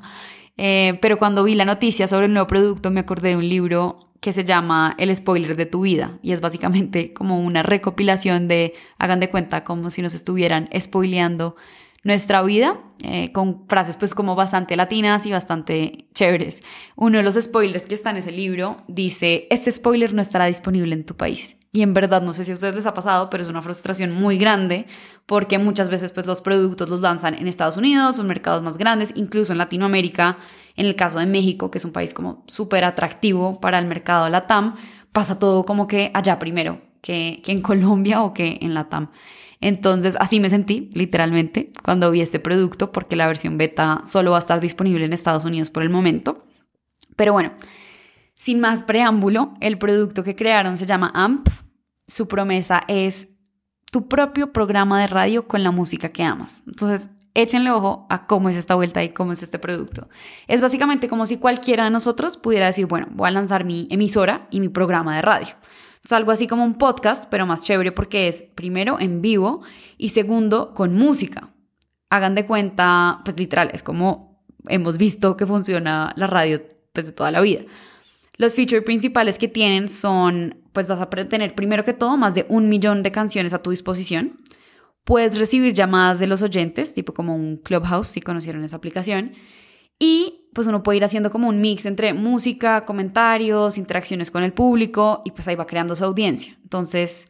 Eh, 0.56 1.00
pero 1.02 1.18
cuando 1.18 1.44
vi 1.44 1.56
la 1.56 1.66
noticia 1.66 2.08
sobre 2.08 2.28
el 2.28 2.34
nuevo 2.34 2.46
producto 2.46 2.92
me 2.92 3.00
acordé 3.00 3.30
de 3.30 3.38
un 3.38 3.50
libro 3.50 4.09
que 4.20 4.34
se 4.34 4.44
llama 4.44 4.96
El 4.98 5.16
spoiler 5.16 5.56
de 5.56 5.66
tu 5.66 5.82
vida 5.82 6.18
y 6.22 6.34
es 6.34 6.42
básicamente 6.42 7.14
como 7.14 7.40
una 7.40 7.64
recopilación 7.64 8.48
de, 8.48 8.74
hagan 8.98 9.20
de 9.20 9.30
cuenta, 9.30 9.64
como 9.64 9.90
si 9.90 10.02
nos 10.02 10.14
estuvieran 10.14 10.70
spoileando 10.78 11.56
nuestra 12.04 12.42
vida 12.44 12.80
eh, 13.04 13.32
con 13.32 13.68
frases 13.68 13.98
pues 13.98 14.14
como 14.14 14.36
bastante 14.36 14.76
latinas 14.76 15.26
y 15.26 15.32
bastante 15.32 16.08
chéveres. 16.14 16.64
Uno 16.96 17.18
de 17.18 17.24
los 17.24 17.36
spoilers 17.36 17.86
que 17.86 17.96
está 17.96 18.10
en 18.10 18.18
ese 18.18 18.32
libro 18.32 18.84
dice, 18.88 19.48
este 19.50 19.72
spoiler 19.72 20.14
no 20.14 20.22
estará 20.22 20.46
disponible 20.46 20.94
en 20.94 21.06
tu 21.06 21.16
país. 21.16 21.56
Y 21.72 21.84
en 21.84 21.94
verdad 21.94 22.24
no 22.24 22.34
sé 22.34 22.44
si 22.44 22.52
a 22.52 22.56
ustedes 22.56 22.76
les 22.76 22.88
ha 22.88 22.96
pasado, 22.96 23.30
pero 23.30 23.44
es 23.44 23.50
una 23.50 23.62
frustración 23.62 24.12
muy 24.12 24.38
grande 24.38 24.88
porque 25.28 25.60
muchas 25.60 25.90
veces 25.90 26.12
pues 26.12 26.26
los 26.26 26.42
productos 26.42 26.90
los 26.90 27.02
lanzan 27.02 27.36
en 27.36 27.48
Estados 27.48 27.78
Unidos 27.78 28.18
en 28.18 28.26
mercados 28.26 28.64
más 28.64 28.78
grandes, 28.80 29.14
incluso 29.16 29.52
en 29.52 29.60
Latinoamérica 29.60 30.38
en 30.80 30.86
el 30.86 30.96
caso 30.96 31.20
de 31.20 31.26
México, 31.26 31.70
que 31.70 31.78
es 31.78 31.84
un 31.84 31.92
país 31.92 32.14
como 32.14 32.46
súper 32.48 32.86
atractivo 32.86 33.60
para 33.60 33.78
el 33.80 33.86
mercado 33.86 34.30
LATAM, 34.30 34.76
pasa 35.12 35.38
todo 35.38 35.66
como 35.66 35.88
que 35.88 36.10
allá 36.14 36.40
primero, 36.40 36.82
que, 37.02 37.42
que 37.44 37.52
en 37.52 37.62
Colombia 37.70 38.24
o 38.24 38.34
que 38.34 38.60
en 38.62 38.74
LATAM. 38.74 39.12
Entonces 39.60 40.16
así 40.22 40.40
me 40.40 40.50
sentí 40.50 40.90
literalmente 40.94 41.74
cuando 41.84 42.10
vi 42.12 42.22
este 42.22 42.40
producto 42.40 42.94
porque 42.94 43.18
la 43.18 43.28
versión 43.28 43.58
beta 43.58 44.02
solo 44.06 44.32
va 44.32 44.38
a 44.38 44.40
estar 44.40 44.62
disponible 44.62 45.04
en 45.04 45.12
Estados 45.12 45.44
Unidos 45.44 45.70
por 45.70 45.84
el 45.84 45.90
momento. 45.90 46.46
Pero 47.18 47.34
bueno, 47.34 47.52
sin 48.36 48.62
más 48.62 48.84
preámbulo, 48.84 49.56
el 49.60 49.78
producto 49.78 50.24
que 50.24 50.38
crearon 50.38 50.78
se 50.78 50.86
llama 50.86 51.12
AMP. 51.14 51.50
Su 52.08 52.30
promesa 52.30 52.84
es 52.88 53.28
tu 53.92 54.08
propio 54.08 54.54
programa 54.54 55.02
de 55.02 55.08
radio 55.08 55.46
con 55.46 55.62
la 55.62 55.72
música 55.72 56.08
que 56.14 56.24
amas. 56.24 56.64
Entonces, 56.68 57.10
échenle 57.34 57.72
ojo 57.72 58.06
a 58.10 58.28
cómo 58.28 58.50
es 58.50 58.58
esta 58.58 58.76
vuelta 58.76 59.04
y 59.04 59.10
cómo 59.10 59.34
es 59.34 59.44
este 59.44 59.60
producto. 59.60 60.10
Es 60.48 60.62
básicamente 60.62 61.08
como 61.08 61.26
si 61.26 61.38
cualquiera 61.38 61.86
de 61.86 61.90
nosotros 61.90 62.38
pudiera 62.38 62.68
decir, 62.68 62.86
bueno, 62.86 63.08
voy 63.12 63.28
a 63.28 63.32
lanzar 63.32 63.66
mi 63.66 63.88
emisora 63.92 64.48
y 64.52 64.60
mi 64.60 64.70
programa 64.70 65.16
de 65.16 65.22
radio. 65.22 65.56
Es 66.04 66.12
algo 66.14 66.32
así 66.32 66.48
como 66.48 66.64
un 66.64 66.76
podcast, 66.76 67.26
pero 67.30 67.46
más 67.46 67.66
chévere 67.66 67.92
porque 67.92 68.28
es 68.28 68.44
primero 68.56 69.00
en 69.00 69.22
vivo 69.22 69.62
y 69.98 70.10
segundo 70.10 70.74
con 70.74 70.96
música. 70.96 71.50
Hagan 72.10 72.36
de 72.36 72.46
cuenta, 72.46 73.22
pues 73.26 73.38
literal, 73.38 73.70
es 73.74 73.84
como 73.84 74.44
hemos 74.68 74.98
visto 74.98 75.38
que 75.38 75.46
funciona 75.46 76.14
la 76.16 76.28
radio 76.28 76.62
pues 76.94 77.06
de 77.06 77.12
toda 77.12 77.32
la 77.32 77.42
vida. 77.42 77.62
Los 78.38 78.56
features 78.56 78.84
principales 78.84 79.38
que 79.38 79.50
tienen 79.50 79.90
son, 79.90 80.64
pues 80.72 80.88
vas 80.88 81.02
a 81.02 81.10
tener 81.10 81.56
primero 81.56 81.84
que 81.84 81.94
todo 81.94 82.16
más 82.16 82.36
de 82.36 82.46
un 82.48 82.70
millón 82.70 83.04
de 83.04 83.12
canciones 83.12 83.54
a 83.54 83.62
tu 83.62 83.72
disposición. 83.72 84.40
Puedes 85.10 85.40
recibir 85.40 85.74
llamadas 85.74 86.20
de 86.20 86.28
los 86.28 86.44
oyentes, 86.44 86.94
tipo 86.94 87.16
como 87.16 87.36
un 87.36 87.58
Clubhouse, 87.58 88.10
si 88.10 88.22
conocieron 88.22 88.64
esa 88.64 88.76
aplicación. 88.76 89.32
Y 89.98 90.52
pues 90.54 90.68
uno 90.68 90.84
puede 90.84 90.98
ir 90.98 91.04
haciendo 91.04 91.32
como 91.32 91.50
un 91.50 91.62
mix 91.62 91.88
entre 91.88 92.14
música, 92.14 92.86
comentarios, 92.86 93.80
interacciones 93.80 94.30
con 94.30 94.44
el 94.44 94.54
público 94.54 95.24
y 95.26 95.32
pues 95.32 95.48
ahí 95.48 95.56
va 95.56 95.66
creando 95.66 95.96
su 95.96 96.06
audiencia. 96.06 96.56
Entonces, 96.62 97.28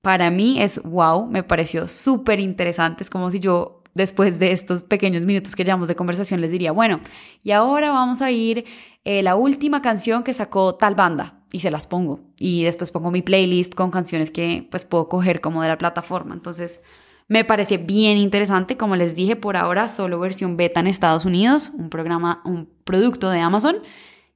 para 0.00 0.30
mí 0.30 0.58
es 0.62 0.82
wow, 0.84 1.26
me 1.26 1.42
pareció 1.42 1.86
súper 1.86 2.40
interesante. 2.40 3.04
Es 3.04 3.10
como 3.10 3.30
si 3.30 3.40
yo 3.40 3.82
después 3.92 4.38
de 4.38 4.52
estos 4.52 4.82
pequeños 4.82 5.22
minutos 5.24 5.54
que 5.54 5.64
llevamos 5.64 5.88
de 5.88 5.96
conversación 5.96 6.40
les 6.40 6.50
diría, 6.50 6.72
bueno, 6.72 7.02
y 7.42 7.50
ahora 7.50 7.90
vamos 7.90 8.22
a 8.22 8.30
ir 8.30 8.64
eh, 9.08 9.22
la 9.22 9.36
última 9.36 9.82
canción 9.82 10.24
que 10.24 10.32
sacó 10.32 10.74
tal 10.74 10.96
banda 10.96 11.38
y 11.52 11.60
se 11.60 11.70
las 11.70 11.86
pongo. 11.86 12.18
Y 12.40 12.64
después 12.64 12.90
pongo 12.90 13.12
mi 13.12 13.22
playlist 13.22 13.72
con 13.72 13.92
canciones 13.92 14.32
que 14.32 14.66
pues 14.68 14.84
puedo 14.84 15.08
coger 15.08 15.40
como 15.40 15.62
de 15.62 15.68
la 15.68 15.78
plataforma. 15.78 16.34
Entonces 16.34 16.80
me 17.28 17.44
parece 17.44 17.78
bien 17.78 18.18
interesante. 18.18 18.76
Como 18.76 18.96
les 18.96 19.14
dije, 19.14 19.36
por 19.36 19.56
ahora 19.56 19.86
solo 19.86 20.18
versión 20.18 20.56
beta 20.56 20.80
en 20.80 20.88
Estados 20.88 21.24
Unidos, 21.24 21.70
un 21.72 21.88
programa, 21.88 22.42
un 22.44 22.68
producto 22.82 23.30
de 23.30 23.38
Amazon. 23.38 23.76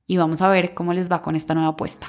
Y 0.07 0.19
vamos 0.19 0.41
a 0.41 0.49
ver 0.49 0.73
cómo 0.73 0.93
les 0.93 1.11
va 1.11 1.21
con 1.21 1.35
esta 1.35 1.53
nueva 1.55 1.71
apuesta. 1.71 2.07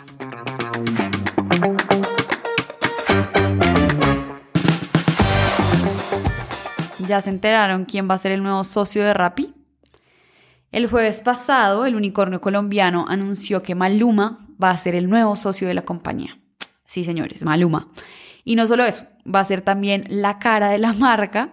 ¿Ya 7.00 7.22
se 7.22 7.32
enteraron 7.32 7.86
quién 7.86 8.08
va 8.08 8.14
a 8.14 8.20
ser 8.20 8.34
el 8.34 8.44
nuevo 8.44 8.64
socio 8.64 9.04
de 9.04 9.16
Rappi? 9.16 9.61
El 10.72 10.88
jueves 10.88 11.20
pasado, 11.20 11.86
el 11.86 11.96
unicornio 11.96 12.40
colombiano 12.40 13.06
anunció 13.10 13.62
que 13.62 13.76
Maluma 13.76 14.48
va 14.62 14.70
a 14.70 14.78
ser 14.78 14.96
el 14.96 15.10
nuevo 15.10 15.36
socio 15.36 15.68
de 15.68 15.74
la 15.74 15.82
compañía. 15.82 16.40
Sí, 16.86 17.04
señores, 17.04 17.44
Maluma. 17.44 17.90
Y 18.46 18.56
no 18.56 18.66
solo 18.68 18.86
eso, 18.86 19.04
va 19.24 19.42
a 19.42 19.44
ser 19.44 19.62
también 19.62 20.06
la 20.08 20.40
cara 20.40 20.70
de 20.70 20.78
la 20.78 20.94
marca 21.00 21.52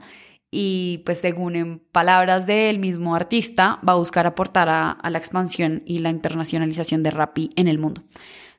y 0.53 1.03
pues 1.05 1.21
según 1.21 1.57
en 1.57 1.79
palabras 1.81 2.47
del 2.47 2.79
mismo 2.79 3.17
artista, 3.17 3.81
va 3.87 3.95
a 3.95 3.97
buscar 3.97 4.27
aportar 4.27 4.69
a, 4.69 4.99
la 5.11 5.19
expansión 5.19 5.83
y 5.85 5.99
la 5.99 6.11
internacionalización 6.11 7.03
de 7.03 7.11
Rappi 7.11 7.51
en 7.57 7.67
el 7.67 7.79
mundo. 7.79 8.03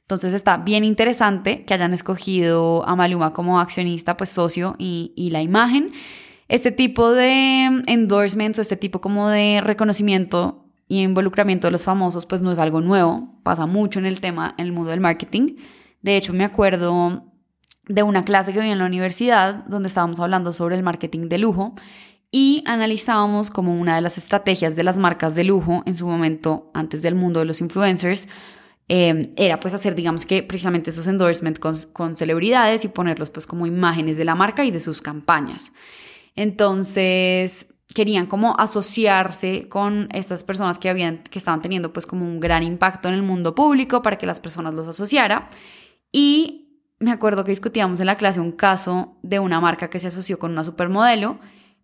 Entonces 0.02 0.34
está 0.34 0.58
bien 0.58 0.84
interesante 0.84 1.64
que 1.64 1.74
hayan 1.74 1.94
escogido 1.94 2.88
a 2.88 2.96
Maluma 2.96 3.32
como 3.32 3.60
accionista, 3.62 4.18
pues 4.18 4.30
socio 4.30 4.76
y, 4.78 5.14
y 5.16 5.30
la 5.30 5.42
imagen. 5.42 5.94
Este 6.50 6.72
tipo 6.72 7.12
de 7.12 7.84
endorsements 7.86 8.58
o 8.58 8.62
este 8.62 8.76
tipo 8.76 9.02
como 9.02 9.30
de 9.30 9.62
reconocimiento 9.64 10.66
y 10.88 11.04
involucramiento 11.04 11.68
de 11.68 11.72
los 11.72 11.84
famosos 11.84 12.26
pues 12.26 12.42
no 12.42 12.52
es 12.52 12.58
algo 12.58 12.82
nuevo, 12.82 13.40
pasa 13.44 13.68
mucho 13.68 14.00
en 14.00 14.08
el 14.08 14.20
tema, 14.20 14.56
en 14.58 14.66
el 14.66 14.72
mundo 14.72 14.90
del 14.90 15.00
marketing. 15.00 15.58
De 16.02 16.18
hecho, 16.18 16.34
me 16.34 16.44
acuerdo 16.44 17.24
de 17.88 18.02
una 18.02 18.24
clase 18.24 18.52
que 18.52 18.62
vi 18.62 18.70
en 18.70 18.80
la 18.80 18.88
universidad 18.88 19.64
donde 19.66 19.90
estábamos 19.90 20.20
hablando 20.20 20.52
sobre 20.52 20.76
el 20.76 20.82
marketing 20.82 21.30
de 21.30 21.38
lujo 21.38 21.76
y 22.32 22.64
analizábamos 22.66 23.52
como 23.52 23.80
una 23.80 23.96
de 23.96 24.02
las 24.02 24.18
estrategias 24.18 24.76
de 24.76 24.84
las 24.84 24.98
marcas 24.98 25.36
de 25.36 25.44
lujo 25.44 25.84
en 25.86 25.94
su 25.94 26.08
momento 26.08 26.72
antes 26.74 27.04
del 27.04 27.14
mundo 27.14 27.42
de 27.42 27.46
los 27.46 27.62
influencers 27.62 28.28
eh, 28.88 29.34
era 29.36 29.60
pues 29.60 29.76
hacer 29.76 29.94
digamos 29.94 30.26
que 30.26 30.42
precisamente 30.42 30.90
esos 30.90 31.06
endorsements 31.06 31.60
con, 31.60 31.78
con 31.94 32.18
celebridades 32.18 32.86
y 32.86 32.88
ponerlos 32.88 33.30
pues 33.30 33.46
como 33.46 33.68
imágenes 33.68 34.18
de 34.18 34.26
la 34.26 34.34
marca 34.34 34.66
y 34.66 34.72
de 34.72 34.80
sus 34.80 35.02
campañas. 35.02 35.74
Entonces, 36.36 37.68
querían 37.94 38.28
como 38.28 38.56
asociarse 38.60 39.68
con 39.68 40.10
estas 40.14 40.44
personas 40.44 40.78
que 40.80 40.90
habían 40.90 41.24
que 41.24 41.40
estaban 41.40 41.62
teniendo 41.62 41.92
pues 41.92 42.06
como 42.06 42.26
un 42.26 42.40
gran 42.40 42.64
impacto 42.64 43.08
en 43.08 43.16
el 43.16 43.24
mundo 43.24 43.56
público 43.56 44.02
para 44.02 44.18
que 44.18 44.28
las 44.28 44.40
personas 44.40 44.76
los 44.76 44.88
asociara 44.88 45.50
y 46.12 46.70
me 47.00 47.12
acuerdo 47.12 47.44
que 47.44 47.52
discutíamos 47.52 48.00
en 48.00 48.06
la 48.06 48.18
clase 48.18 48.40
un 48.40 48.52
caso 48.52 49.18
de 49.24 49.40
una 49.40 49.60
marca 49.60 49.90
que 49.90 50.00
se 50.00 50.08
asoció 50.08 50.38
con 50.38 50.52
una 50.52 50.64
supermodelo 50.64 51.40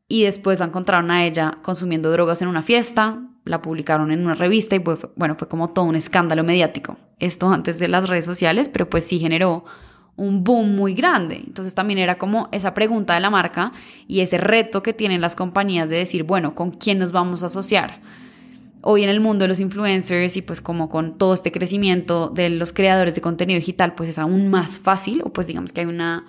y 0.07 0.23
después 0.23 0.59
la 0.59 0.65
encontraron 0.65 1.09
a 1.09 1.25
ella 1.25 1.57
consumiendo 1.63 2.11
drogas 2.11 2.41
en 2.41 2.49
una 2.49 2.61
fiesta, 2.61 3.21
la 3.45 3.61
publicaron 3.61 4.11
en 4.11 4.23
una 4.23 4.35
revista 4.35 4.75
y 4.75 4.83
bueno, 5.15 5.35
fue 5.35 5.47
como 5.47 5.69
todo 5.69 5.85
un 5.85 5.95
escándalo 5.95 6.43
mediático. 6.43 6.97
Esto 7.17 7.49
antes 7.49 7.79
de 7.79 7.87
las 7.87 8.07
redes 8.07 8.25
sociales, 8.25 8.69
pero 8.69 8.89
pues 8.89 9.05
sí 9.05 9.19
generó 9.19 9.65
un 10.17 10.43
boom 10.43 10.75
muy 10.75 10.93
grande. 10.93 11.43
Entonces 11.45 11.75
también 11.75 11.99
era 11.99 12.17
como 12.17 12.47
esa 12.51 12.73
pregunta 12.73 13.13
de 13.13 13.19
la 13.19 13.29
marca 13.29 13.73
y 14.07 14.21
ese 14.21 14.37
reto 14.37 14.81
que 14.81 14.93
tienen 14.93 15.21
las 15.21 15.35
compañías 15.35 15.89
de 15.89 15.97
decir, 15.97 16.23
bueno, 16.23 16.55
¿con 16.55 16.71
quién 16.71 16.99
nos 16.99 17.11
vamos 17.11 17.43
a 17.43 17.47
asociar? 17.47 18.01
Hoy 18.81 19.03
en 19.03 19.09
el 19.09 19.19
mundo 19.19 19.43
de 19.43 19.49
los 19.49 19.59
influencers 19.59 20.37
y 20.37 20.41
pues 20.41 20.61
como 20.61 20.89
con 20.89 21.17
todo 21.17 21.33
este 21.33 21.51
crecimiento 21.51 22.29
de 22.29 22.49
los 22.49 22.71
creadores 22.71 23.15
de 23.15 23.21
contenido 23.21 23.59
digital, 23.59 23.95
pues 23.95 24.09
es 24.09 24.19
aún 24.19 24.49
más 24.49 24.79
fácil 24.79 25.21
o 25.25 25.33
pues 25.33 25.47
digamos 25.47 25.71
que 25.71 25.81
hay 25.81 25.87
una 25.87 26.25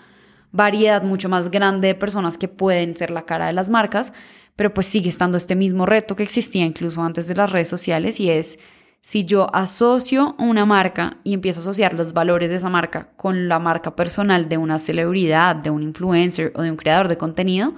variedad 0.52 1.02
mucho 1.02 1.28
más 1.28 1.50
grande 1.50 1.88
de 1.88 1.94
personas 1.94 2.38
que 2.38 2.48
pueden 2.48 2.96
ser 2.96 3.10
la 3.10 3.26
cara 3.26 3.46
de 3.46 3.52
las 3.52 3.68
marcas, 3.68 4.14
pero 4.56 4.72
pues 4.72 4.86
sigue 4.86 5.10
estando 5.10 5.36
este 5.36 5.54
mismo 5.54 5.84
reto 5.84 6.16
que 6.16 6.22
existía 6.22 6.64
incluso 6.64 7.02
antes 7.02 7.28
de 7.28 7.34
las 7.34 7.52
redes 7.52 7.68
sociales 7.68 8.18
y 8.20 8.30
es 8.30 8.58
si 9.06 9.24
yo 9.24 9.54
asocio 9.54 10.34
una 10.36 10.66
marca 10.66 11.18
y 11.22 11.32
empiezo 11.32 11.60
a 11.60 11.62
asociar 11.62 11.94
los 11.94 12.12
valores 12.12 12.50
de 12.50 12.56
esa 12.56 12.68
marca 12.68 13.10
con 13.14 13.46
la 13.46 13.60
marca 13.60 13.94
personal 13.94 14.48
de 14.48 14.58
una 14.58 14.80
celebridad, 14.80 15.54
de 15.54 15.70
un 15.70 15.84
influencer 15.84 16.52
o 16.56 16.62
de 16.62 16.72
un 16.72 16.76
creador 16.76 17.06
de 17.06 17.16
contenido, 17.16 17.72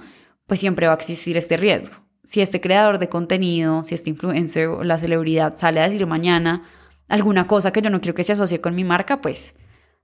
pues 0.47 0.59
siempre 0.59 0.87
va 0.87 0.93
a 0.93 0.95
existir 0.95 1.37
este 1.37 1.55
riesgo. 1.55 1.97
Si 2.23 2.41
este 2.41 2.59
creador 2.59 2.97
de 2.97 3.09
contenido, 3.09 3.83
si 3.83 3.93
este 3.93 4.09
influencer 4.09 4.69
o 4.69 4.83
la 4.83 4.97
celebridad 4.97 5.55
sale 5.55 5.79
a 5.81 5.87
decir 5.87 6.07
mañana 6.07 6.63
alguna 7.07 7.45
cosa 7.45 7.71
que 7.71 7.83
yo 7.83 7.91
no 7.91 8.01
quiero 8.01 8.15
que 8.15 8.23
se 8.23 8.33
asocie 8.33 8.59
con 8.59 8.73
mi 8.73 8.83
marca, 8.83 9.21
pues 9.21 9.53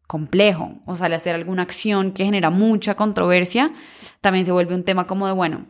complejo 0.05 0.75
o 0.85 0.95
sale 0.95 1.15
a 1.15 1.17
hacer 1.17 1.33
alguna 1.33 1.63
acción 1.63 2.11
que 2.11 2.25
genera 2.25 2.51
mucha 2.51 2.93
controversia, 2.93 3.73
también 4.21 4.45
se 4.45 4.51
vuelve 4.51 4.75
un 4.75 4.83
tema 4.83 5.07
como 5.07 5.25
de, 5.25 5.33
bueno, 5.33 5.65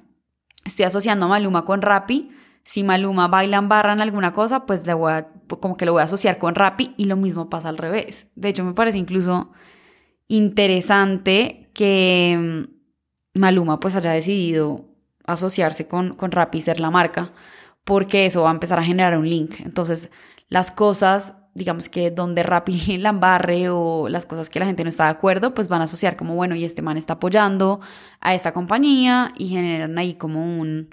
estoy 0.66 0.84
asociando 0.84 1.28
a 1.28 1.30
Maluma 1.30 1.64
con 1.64 1.82
Rappi, 1.82 2.30
si 2.66 2.84
Maluma 2.84 3.28
baila 3.28 3.58
en 3.58 3.70
barra 3.70 3.94
en 3.94 4.02
alguna 4.02 4.34
cosa, 4.34 4.66
pues 4.66 4.86
le 4.86 4.96
voy 4.96 5.14
a, 5.14 5.28
como 5.48 5.78
que 5.78 5.86
lo 5.86 5.94
voy 5.94 6.02
a 6.02 6.06
asociar 6.06 6.38
con 6.38 6.56
Rappi 6.56 6.94
y 6.98 7.06
lo 7.06 7.16
mismo 7.16 7.50
pasa 7.50 7.70
al 7.70 7.78
revés. 7.78 8.32
De 8.36 8.50
hecho, 8.50 8.64
me 8.64 8.74
parece 8.74 8.98
incluso 8.98 9.52
interesante 10.28 11.70
que 11.74 12.38
mm, 12.40 13.40
Maluma 13.40 13.80
pues 13.80 13.96
haya 13.96 14.12
decidido 14.12 14.86
asociarse 15.26 15.88
con, 15.88 16.16
con 16.16 16.32
Rappi 16.32 16.60
y 16.60 16.62
ser 16.62 16.80
la 16.80 16.92
marca, 16.92 17.34
porque 17.84 18.26
eso 18.26 18.44
va 18.44 18.50
a 18.50 18.54
empezar 18.54 18.80
a 18.80 18.84
generar 18.84 19.18
un 19.18 19.30
link. 19.30 19.56
Entonces, 19.60 20.12
las 20.50 20.72
cosas 20.72 21.36
digamos 21.56 21.88
que 21.88 22.12
donde 22.12 22.44
Rappi 22.44 22.98
la 23.00 23.10
embarre 23.10 23.70
o 23.70 24.08
las 24.10 24.28
cosas 24.28 24.50
que 24.50 24.60
la 24.60 24.68
gente 24.68 24.84
no 24.84 24.90
está 24.90 25.06
de 25.06 25.12
acuerdo, 25.12 25.56
pues 25.56 25.68
van 25.68 25.82
a 25.82 25.86
asociar 25.86 26.16
como, 26.16 26.36
bueno, 26.36 26.54
y 26.54 26.66
este 26.66 26.84
man 26.84 26.98
está 26.98 27.14
apoyando 27.14 27.80
a 28.20 28.36
esta 28.36 28.52
compañía 28.52 29.34
y 29.38 29.48
generan 29.48 29.98
ahí 29.98 30.16
como 30.16 30.60
un, 30.60 30.90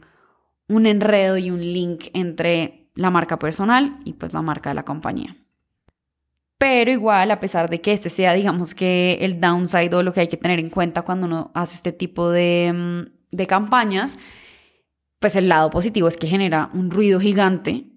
un 0.68 0.86
enredo 0.86 1.36
y 1.36 1.50
un 1.50 1.60
link 1.60 2.06
entre 2.14 2.81
la 2.94 3.10
marca 3.10 3.38
personal 3.38 3.98
y 4.04 4.14
pues 4.14 4.32
la 4.32 4.42
marca 4.42 4.70
de 4.70 4.74
la 4.74 4.84
compañía. 4.84 5.36
Pero 6.58 6.90
igual, 6.90 7.30
a 7.30 7.40
pesar 7.40 7.68
de 7.68 7.80
que 7.80 7.92
este 7.92 8.08
sea, 8.08 8.34
digamos 8.34 8.74
que 8.74 9.18
el 9.20 9.40
downside 9.40 9.94
o 9.94 10.02
lo 10.02 10.12
que 10.12 10.20
hay 10.20 10.28
que 10.28 10.36
tener 10.36 10.60
en 10.60 10.70
cuenta 10.70 11.02
cuando 11.02 11.26
uno 11.26 11.50
hace 11.54 11.74
este 11.74 11.92
tipo 11.92 12.30
de, 12.30 12.72
mm, 12.72 13.36
de 13.36 13.46
campañas, 13.46 14.18
pues 15.18 15.34
el 15.36 15.48
lado 15.48 15.70
positivo 15.70 16.06
es 16.08 16.16
que 16.16 16.26
genera 16.26 16.70
un 16.72 16.90
ruido 16.90 17.18
gigante 17.18 17.92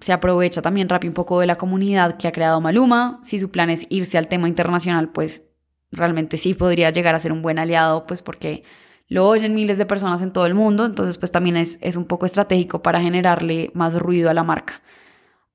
se 0.00 0.12
aprovecha 0.12 0.62
también 0.62 0.88
Rappi 0.88 1.08
un 1.08 1.14
poco 1.14 1.40
de 1.40 1.46
la 1.46 1.56
comunidad 1.56 2.16
que 2.16 2.28
ha 2.28 2.32
creado 2.32 2.60
Maluma. 2.60 3.20
Si 3.22 3.38
su 3.38 3.50
plan 3.50 3.70
es 3.70 3.86
irse 3.88 4.18
al 4.18 4.28
tema 4.28 4.48
internacional, 4.48 5.10
pues 5.10 5.48
realmente 5.92 6.36
sí 6.36 6.54
podría 6.54 6.90
llegar 6.90 7.14
a 7.14 7.20
ser 7.20 7.32
un 7.32 7.42
buen 7.42 7.58
aliado, 7.58 8.06
pues 8.06 8.20
porque 8.20 8.64
lo 9.08 9.28
oyen 9.28 9.54
miles 9.54 9.78
de 9.78 9.86
personas 9.86 10.22
en 10.22 10.32
todo 10.32 10.46
el 10.46 10.54
mundo, 10.54 10.86
entonces 10.86 11.18
pues 11.18 11.30
también 11.30 11.56
es, 11.56 11.78
es 11.80 11.96
un 11.96 12.06
poco 12.06 12.26
estratégico 12.26 12.82
para 12.82 13.00
generarle 13.00 13.70
más 13.74 13.98
ruido 13.98 14.30
a 14.30 14.34
la 14.34 14.44
marca. 14.44 14.80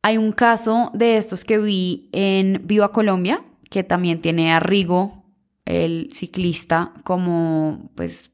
Hay 0.02 0.18
un 0.18 0.32
caso 0.32 0.92
de 0.94 1.18
estos 1.18 1.44
que 1.44 1.58
vi 1.58 2.10
en 2.14 2.62
Viva 2.66 2.92
Colombia, 2.92 3.44
que 3.70 3.84
también 3.84 4.22
tiene 4.22 4.54
a 4.54 4.60
Rigo, 4.60 5.24
el 5.66 6.10
ciclista, 6.12 6.94
como 7.04 7.92
pues 7.96 8.32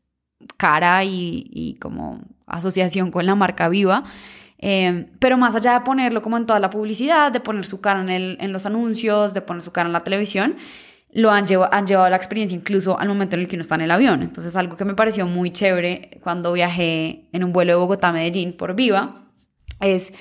cara 0.57 1.03
y, 1.03 1.49
y 1.51 1.75
como 1.75 2.21
asociación 2.45 3.11
con 3.11 3.25
la 3.25 3.35
marca 3.35 3.67
Viva. 3.69 4.03
Em, 4.57 5.07
pero 5.19 5.37
más 5.37 5.53
allá 5.55 5.73
de 5.73 5.81
ponerlo 5.81 6.21
como 6.21 6.37
en 6.37 6.45
toda 6.45 6.59
la 6.59 6.69
publicidad, 6.69 7.31
de 7.31 7.39
poner 7.39 7.65
su 7.65 7.81
cara 7.81 8.01
en, 8.01 8.09
el, 8.09 8.37
en 8.39 8.53
los 8.53 8.65
anuncios, 8.65 9.33
de 9.33 9.41
poner 9.41 9.61
su 9.61 9.71
cara 9.71 9.87
en 9.87 9.93
la 9.93 9.99
televisión, 9.99 10.55
lo 11.15 11.31
han, 11.31 11.47
llevado, 11.47 11.73
han 11.73 11.87
llevado 11.87 12.09
la 12.09 12.17
experiencia 12.17 12.55
incluso 12.55 12.99
al 12.99 13.07
momento 13.07 13.35
en 13.35 13.41
el 13.41 13.47
que 13.47 13.55
uno 13.55 13.61
está 13.61 13.75
en 13.75 13.81
el 13.81 13.91
avión. 13.91 14.21
Entonces 14.21 14.55
algo 14.57 14.75
que 14.75 14.83
me 14.83 14.95
pareció 14.95 15.25
muy 15.25 15.49
chévere 15.49 16.19
cuando 16.21 16.51
viajé 16.51 17.29
en 17.31 17.43
un 17.45 17.53
vuelo 17.53 17.71
de 17.71 17.77
Bogotá 17.77 18.09
a 18.09 18.11
Medellín 18.11 18.51
por 18.51 18.75
Viva 18.75 19.23
es 19.79 20.13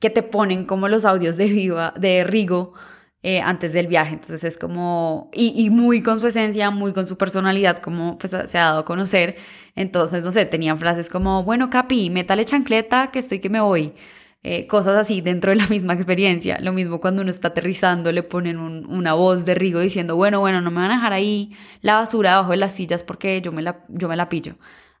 que 0.00 0.10
te 0.10 0.24
ponen 0.24 0.64
como 0.64 0.88
los 0.88 1.04
audios 1.04 1.36
de 1.36 1.46
Viva, 1.46 1.94
de 1.96 2.24
Rigo, 2.24 2.74
eh, 3.22 3.40
antes 3.40 3.72
del 3.72 3.86
viaje. 3.86 4.14
Entonces 4.14 4.42
es 4.42 4.58
como, 4.58 5.30
y, 5.32 5.70
muy 5.70 6.02
con 6.02 6.18
su 6.18 6.26
esencia, 6.26 6.70
muy 6.70 6.92
con 6.94 7.06
su 7.06 7.16
personalidad, 7.16 7.78
como 7.78 8.18
pues, 8.18 8.30
se 8.30 8.58
ha 8.58 8.62
dado 8.62 8.80
a 8.80 8.84
conocer. 8.84 9.36
Entonces, 9.76 10.24
no 10.24 10.32
sé, 10.32 10.46
tenían 10.46 10.78
frases 10.78 11.08
como, 11.08 11.44
bueno, 11.44 11.70
Capi, 11.70 12.10
métale 12.10 12.44
chancleta, 12.44 13.10
que 13.12 13.20
estoy 13.20 13.38
que 13.38 13.50
me 13.50 13.60
voy. 13.60 13.92
Eh, 14.42 14.66
cosas 14.66 14.96
así 14.96 15.20
dentro 15.20 15.50
de 15.50 15.56
la 15.56 15.66
misma 15.66 15.92
experiencia. 15.92 16.58
Lo 16.60 16.72
mismo 16.72 17.00
cuando 17.00 17.20
uno 17.22 17.30
está 17.30 17.48
aterrizando, 17.48 18.10
le 18.10 18.22
ponen 18.22 18.58
una 18.58 19.12
voz 19.12 19.44
de 19.44 19.54
Rigo 19.54 19.80
diciendo, 19.80 20.16
bueno, 20.16 20.40
bueno, 20.40 20.62
no 20.62 20.70
me 20.70 20.80
van 20.80 20.92
a 20.92 20.94
dejar 20.94 21.12
ahí 21.12 21.54
la 21.82 21.96
basura 21.96 22.34
abajo 22.34 22.52
de 22.52 22.56
las 22.56 22.72
sillas 22.72 23.04
porque 23.04 23.42
yo 23.42 23.52
me 23.52 23.60
la, 23.60 23.82
yo 23.88 24.08
me 24.08 24.16
la 24.16 24.28
pillo. 24.30 24.56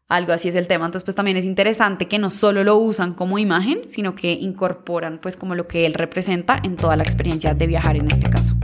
Algo 0.08 0.32
así 0.32 0.48
es 0.48 0.56
el 0.56 0.66
tema. 0.66 0.84
Entonces, 0.84 1.04
pues 1.04 1.14
también 1.14 1.36
es 1.36 1.44
interesante 1.44 2.06
que 2.06 2.18
no 2.18 2.30
solo 2.30 2.64
lo 2.64 2.76
usan 2.76 3.14
como 3.14 3.38
imagen, 3.38 3.88
sino 3.88 4.14
que 4.14 4.32
incorporan 4.32 5.20
pues 5.22 5.36
como 5.36 5.54
lo 5.54 5.68
que 5.68 5.86
él 5.86 5.94
representa 5.94 6.60
en 6.62 6.76
toda 6.76 6.96
la 6.96 7.04
experiencia 7.04 7.54
de 7.54 7.66
viajar 7.66 7.96
en 7.96 8.08
este 8.08 8.28
caso. 8.28 8.56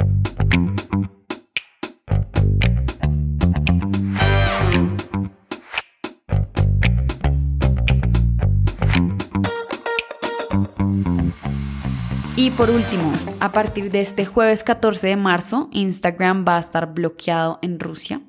Y 12.39 12.51
por 12.51 12.69
último, 12.69 13.11
a 13.41 13.51
partir 13.51 13.91
de 13.91 14.03
este 14.03 14.27
jueves 14.27 14.63
14 14.63 15.07
de 15.07 15.17
marzo, 15.17 15.71
Instagram 15.73 16.45
va 16.47 16.59
a 16.59 16.61
estar 16.61 16.93
bloqueado 16.93 17.59
en 17.63 17.81
Rusia. 17.81 18.21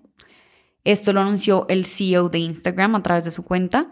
Esto 0.86 1.12
lo 1.12 1.20
anunció 1.20 1.66
el 1.68 1.86
CEO 1.86 2.30
de 2.30 2.40
Instagram 2.40 2.96
a 2.96 3.04
través 3.04 3.26
de 3.26 3.32
su 3.32 3.44
cuenta. 3.44 3.92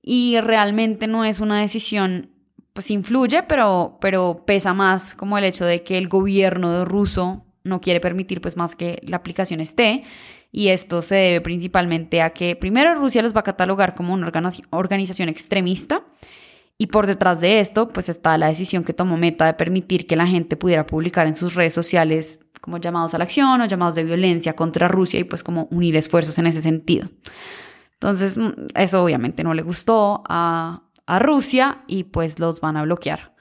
Y 0.00 0.38
realmente 0.38 1.08
no 1.08 1.24
es 1.24 1.40
una 1.40 1.60
decisión, 1.60 2.30
pues 2.72 2.88
influye, 2.92 3.42
pero, 3.42 3.98
pero 4.00 4.44
pesa 4.46 4.74
más 4.74 5.12
como 5.12 5.36
el 5.36 5.42
hecho 5.42 5.64
de 5.64 5.82
que 5.82 5.98
el 5.98 6.06
gobierno 6.06 6.84
ruso 6.84 7.44
no 7.64 7.80
quiere 7.80 7.98
permitir 7.98 8.40
pues 8.40 8.56
más 8.56 8.76
que 8.76 9.00
la 9.02 9.16
aplicación 9.16 9.60
esté. 9.60 10.04
Y 10.52 10.68
esto 10.68 11.02
se 11.02 11.16
debe 11.16 11.40
principalmente 11.40 12.22
a 12.22 12.30
que 12.30 12.54
primero 12.54 12.94
Rusia 12.94 13.22
los 13.22 13.34
va 13.34 13.40
a 13.40 13.42
catalogar 13.42 13.96
como 13.96 14.14
una 14.14 14.30
organización 14.70 15.28
extremista 15.28 16.04
y 16.78 16.86
por 16.86 17.08
detrás 17.08 17.40
de 17.40 17.58
esto 17.58 17.88
pues 17.88 18.08
está 18.08 18.38
la 18.38 18.46
decisión 18.46 18.84
que 18.84 18.94
tomó 18.94 19.16
Meta 19.16 19.46
de 19.46 19.54
permitir 19.54 20.06
que 20.06 20.16
la 20.16 20.26
gente 20.26 20.56
pudiera 20.56 20.86
publicar 20.86 21.26
en 21.26 21.34
sus 21.34 21.54
redes 21.54 21.74
sociales 21.74 22.38
como 22.60 22.78
llamados 22.78 23.14
a 23.14 23.18
la 23.18 23.24
acción 23.24 23.60
o 23.60 23.66
llamados 23.66 23.96
de 23.96 24.04
violencia 24.04 24.54
contra 24.54 24.86
Rusia 24.86 25.18
y 25.18 25.24
pues 25.24 25.42
como 25.42 25.66
unir 25.70 25.96
esfuerzos 25.96 26.38
en 26.38 26.46
ese 26.46 26.62
sentido. 26.62 27.08
Entonces, 27.94 28.38
mm, 28.38 28.52
eso 28.74 29.02
obviamente 29.02 29.42
no 29.42 29.54
le 29.54 29.62
gustó 29.62 30.22
a, 30.28 30.84
a 31.06 31.18
Rusia 31.18 31.82
y 31.88 32.04
pues 32.04 32.38
los 32.38 32.60
van 32.60 32.76
a 32.76 32.84
bloquear. 32.84 33.34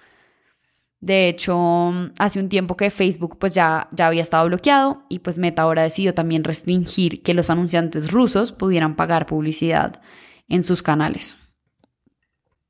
De 1.00 1.30
hecho, 1.30 1.94
hace 2.18 2.40
un 2.40 2.50
tiempo 2.50 2.76
que 2.76 2.90
Facebook 2.90 3.38
pues 3.38 3.54
ya, 3.54 3.88
ya 3.92 4.08
había 4.08 4.24
estado 4.24 4.48
bloqueado 4.48 5.04
y 5.10 5.20
pues 5.20 5.38
Meta 5.38 5.62
ahora 5.62 5.84
decidió 5.84 6.16
también 6.16 6.44
restringir 6.44 7.22
que 7.22 7.36
los 7.36 7.52
anunciantes 7.52 8.12
rusos 8.12 8.52
pudieran 8.52 8.96
pagar 8.96 9.28
publicidad 9.28 10.02
en 10.48 10.64
sus 10.64 10.82
canales. 10.82 11.38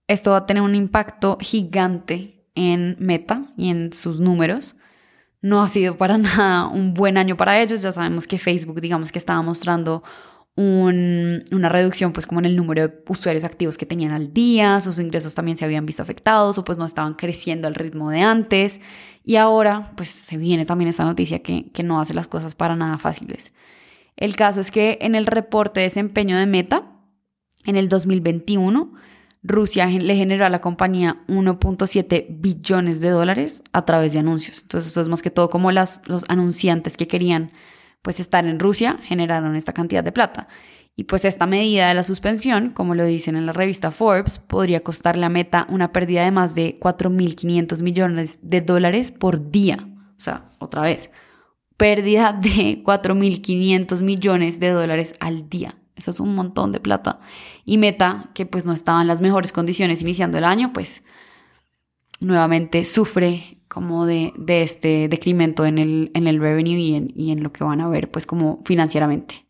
Esto 0.07 0.31
va 0.31 0.37
a 0.37 0.45
tener 0.45 0.63
un 0.63 0.75
impacto 0.75 1.37
gigante 1.41 2.45
en 2.55 2.95
Meta 2.99 3.53
y 3.57 3.69
en 3.69 3.93
sus 3.93 4.19
números 4.19 4.75
no 5.41 5.61
ha 5.61 5.69
sido 5.69 5.97
para 5.97 6.17
nada 6.17 6.67
un 6.67 6.93
buen 6.93 7.17
año 7.17 7.37
para 7.37 7.61
ellos. 7.61 7.81
Ya 7.81 7.91
sabemos 7.91 8.27
que 8.27 8.39
Facebook, 8.39 8.81
digamos 8.81 9.11
que 9.11 9.19
estaba 9.19 9.41
mostrando 9.41 10.03
una 10.59 11.69
reducción 11.69 12.13
pues 12.13 12.25
como 12.25 12.39
en 12.39 12.45
el 12.45 12.55
número 12.55 12.87
de 12.87 13.03
usuarios 13.07 13.43
activos 13.43 13.77
que 13.77 13.85
tenían 13.85 14.11
al 14.11 14.33
día, 14.33 14.81
sus 14.81 14.97
ingresos 14.97 15.35
también 15.35 15.55
se 15.55 15.65
habían 15.65 15.85
visto 15.85 16.01
afectados 16.01 16.57
o 16.57 16.63
pues 16.63 16.79
no 16.79 16.85
estaban 16.87 17.13
creciendo 17.13 17.67
al 17.67 17.75
ritmo 17.75 18.09
de 18.09 18.21
antes. 18.21 18.81
Y 19.23 19.35
ahora 19.35 19.91
pues 19.95 20.09
se 20.09 20.35
viene 20.37 20.65
también 20.65 20.89
esta 20.89 21.03
noticia 21.03 21.43
que, 21.43 21.69
que 21.71 21.83
no 21.83 22.01
hace 22.01 22.15
las 22.15 22.27
cosas 22.27 22.55
para 22.55 22.75
nada 22.75 22.97
fáciles. 22.97 23.53
El 24.15 24.35
caso 24.35 24.59
es 24.59 24.71
que 24.71 24.97
en 25.01 25.13
el 25.13 25.27
reporte 25.27 25.79
de 25.79 25.85
desempeño 25.85 26.37
de 26.37 26.47
Meta, 26.47 26.91
en 27.63 27.75
el 27.75 27.87
2021, 27.87 28.93
Rusia 29.47 29.87
le 29.87 30.15
generó 30.15 30.45
a 30.45 30.49
la 30.49 30.61
compañía 30.61 31.23
1.7 31.27 32.27
billones 32.29 32.99
de 32.99 33.09
dólares 33.09 33.63
a 33.71 33.85
través 33.85 34.13
de 34.13 34.19
anuncios. 34.19 34.61
Entonces, 34.61 34.91
eso 34.91 35.01
es 35.01 35.07
más 35.07 35.21
que 35.21 35.31
todo 35.31 35.49
como 35.49 35.71
los 35.71 36.01
anunciantes 36.27 36.97
que 36.97 37.07
querían 37.07 37.51
pues 38.01 38.19
estar 38.19 38.45
en 38.45 38.59
Rusia 38.59 38.99
generaron 39.03 39.55
esta 39.55 39.73
cantidad 39.73 40.03
de 40.03 40.11
plata. 40.11 40.47
Y 40.95 41.03
pues 41.03 41.25
esta 41.25 41.45
medida 41.45 41.89
de 41.89 41.93
la 41.93 42.03
suspensión, 42.03 42.71
como 42.71 42.95
lo 42.95 43.05
dicen 43.05 43.35
en 43.35 43.45
la 43.45 43.53
revista 43.53 43.91
Forbes, 43.91 44.39
podría 44.39 44.79
costarle 44.79 45.25
a 45.25 45.29
Meta 45.29 45.67
una 45.69 45.91
pérdida 45.91 46.23
de 46.23 46.31
más 46.31 46.55
de 46.55 46.79
4.500 46.79 47.83
millones 47.83 48.39
de 48.41 48.61
dólares 48.61 49.11
por 49.11 49.51
día. 49.51 49.87
O 50.17 50.21
sea, 50.21 50.45
otra 50.59 50.81
vez, 50.81 51.11
pérdida 51.77 52.33
de 52.33 52.83
4.500 52.83 54.01
millones 54.01 54.59
de 54.59 54.69
dólares 54.71 55.13
al 55.19 55.47
día. 55.49 55.75
Eso 55.97 56.11
es 56.11 56.19
un 56.19 56.35
montón 56.35 56.71
de 56.71 56.79
plata. 56.79 57.19
Y 57.65 57.77
Meta, 57.77 58.29
que 58.33 58.45
pues 58.45 58.65
no 58.65 58.73
estaba 58.73 59.01
en 59.01 59.07
las 59.07 59.19
mejores 59.19 59.51
condiciones 59.51 60.01
iniciando 60.01 60.37
el 60.37 60.43
año, 60.43 60.71
pues 60.73 61.03
nuevamente 62.19 62.85
sufre 62.85 63.57
como 63.67 64.05
de, 64.05 64.33
este 64.47 65.07
decremento 65.09 65.65
en 65.65 65.77
el, 65.77 66.11
en 66.13 66.27
el 66.27 66.39
revenue 66.39 66.79
y 66.79 67.31
en, 67.31 67.43
lo 67.43 67.51
que 67.51 67.63
van 67.63 67.81
a 67.81 67.89
ver 67.89 68.09
pues 68.09 68.25
como 68.25 68.61
financieramente. 68.63 69.45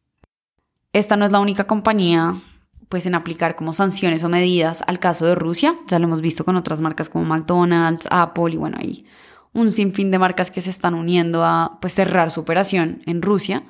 Esta 0.94 1.16
no 1.18 1.26
es 1.26 1.32
la 1.32 1.40
única 1.40 1.66
compañía 1.66 2.42
pues 2.90 3.06
en 3.06 3.16
aplicar 3.16 3.56
como 3.56 3.74
sanciones 3.74 4.24
o 4.24 4.30
medidas 4.30 4.84
al 4.88 5.00
caso 5.00 5.26
de 5.26 5.36
Rusia. 5.36 5.76
Ya 5.88 6.00
lo 6.00 6.06
hemos 6.06 6.22
visto 6.22 6.46
con 6.46 6.56
otras 6.56 6.82
marcas 6.82 7.10
como 7.10 7.26
McDonald's, 7.26 8.08
Apple 8.10 8.54
y 8.54 8.58
bueno, 8.58 8.78
hay 8.80 9.06
un 9.54 9.72
sinfín 9.72 10.12
de 10.12 10.20
marcas 10.20 10.52
que 10.52 10.62
se 10.62 10.70
están 10.70 10.94
uniendo 10.94 11.44
a 11.44 11.78
pues 11.82 11.94
cerrar 11.94 12.32
su 12.32 12.40
operación 12.40 13.02
en 13.06 13.22
Rusia. 13.22 13.64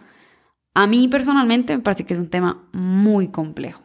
A 0.78 0.86
mí 0.86 1.08
personalmente 1.08 1.76
me 1.76 1.82
parece 1.82 2.06
que 2.06 2.14
es 2.14 2.20
un 2.20 2.30
tema 2.30 2.70
muy 2.72 3.30
complejo. 3.30 3.82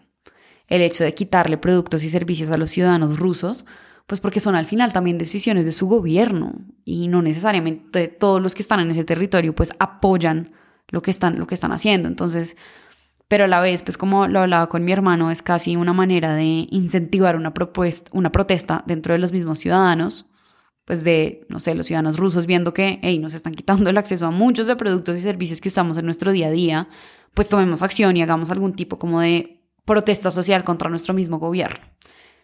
El 0.69 0.83
hecho 0.83 1.05
de 1.05 1.15
quitarle 1.15 1.57
productos 1.57 2.05
y 2.05 2.11
servicios 2.11 2.51
a 2.51 2.59
los 2.59 2.69
ciudadanos 2.69 3.19
rusos 3.19 3.65
pues 4.07 4.21
porque 4.21 4.41
son 4.41 4.57
al 4.57 4.67
final 4.67 4.93
también 4.93 5.17
decisiones 5.17 5.65
de 5.65 5.73
su 5.73 5.89
gobierno 5.89 6.53
y 6.85 7.09
no 7.09 7.23
necesariamente 7.23 8.09
todos 8.09 8.43
los 8.43 8.55
que 8.55 8.61
están 8.61 8.81
en 8.81 8.91
ese 8.91 9.05
territorio 9.05 9.55
pues 9.55 9.73
apoyan 9.79 10.53
lo 10.89 11.01
que 11.01 11.11
están, 11.11 11.39
lo 11.39 11.47
que 11.47 11.55
están 11.55 11.73
haciendo. 11.73 12.09
Entonces, 12.09 12.59
pero 13.27 13.45
a 13.45 13.49
la 13.49 13.63
vez, 13.63 13.83
pues 13.83 13.97
como 13.97 14.29
lo 14.29 14.41
hablaba 14.41 14.69
con 14.69 14.85
mi 14.85 14.93
hermano, 14.93 15.31
es 15.31 15.41
casi 15.41 15.77
una 15.77 15.95
manera 15.95 16.35
de 16.35 16.67
incentivar 16.71 17.37
una, 17.37 17.55
propuesta, 17.55 18.11
una 18.13 18.33
protesta 18.33 18.85
dentro 18.87 19.15
de 19.15 19.19
los 19.19 19.33
mismos 19.33 19.61
ciudadanos, 19.61 20.27
pues 20.93 21.05
de, 21.05 21.47
no 21.49 21.59
sé, 21.59 21.75
los 21.75 21.87
ciudadanos 21.87 22.19
rusos 22.19 22.45
viendo 22.45 22.75
que, 22.75 22.99
hey, 23.01 23.19
nos 23.19 23.33
están 23.33 23.55
quitando 23.55 23.89
el 23.89 23.97
acceso 23.97 24.27
a 24.27 24.31
muchos 24.31 24.67
de 24.67 24.77
productos 24.77 25.17
y 25.17 25.23
servicios 25.23 25.59
que 25.59 25.71
usamos 25.71 25.97
en 25.97 26.05
nuestro 26.05 26.33
día 26.33 26.49
a 26.49 26.51
día, 26.51 26.89
pues 27.33 27.49
tomemos 27.49 27.81
acción 27.81 28.15
y 28.19 28.23
hagamos 28.23 28.51
algún 28.51 28.75
tipo 28.75 28.99
como 28.99 29.23
de 29.23 29.63
protesta 29.87 30.31
social 30.31 30.65
contra 30.65 30.91
nuestro 30.91 31.15
mismo 31.15 31.39
gobierno. 31.39 31.79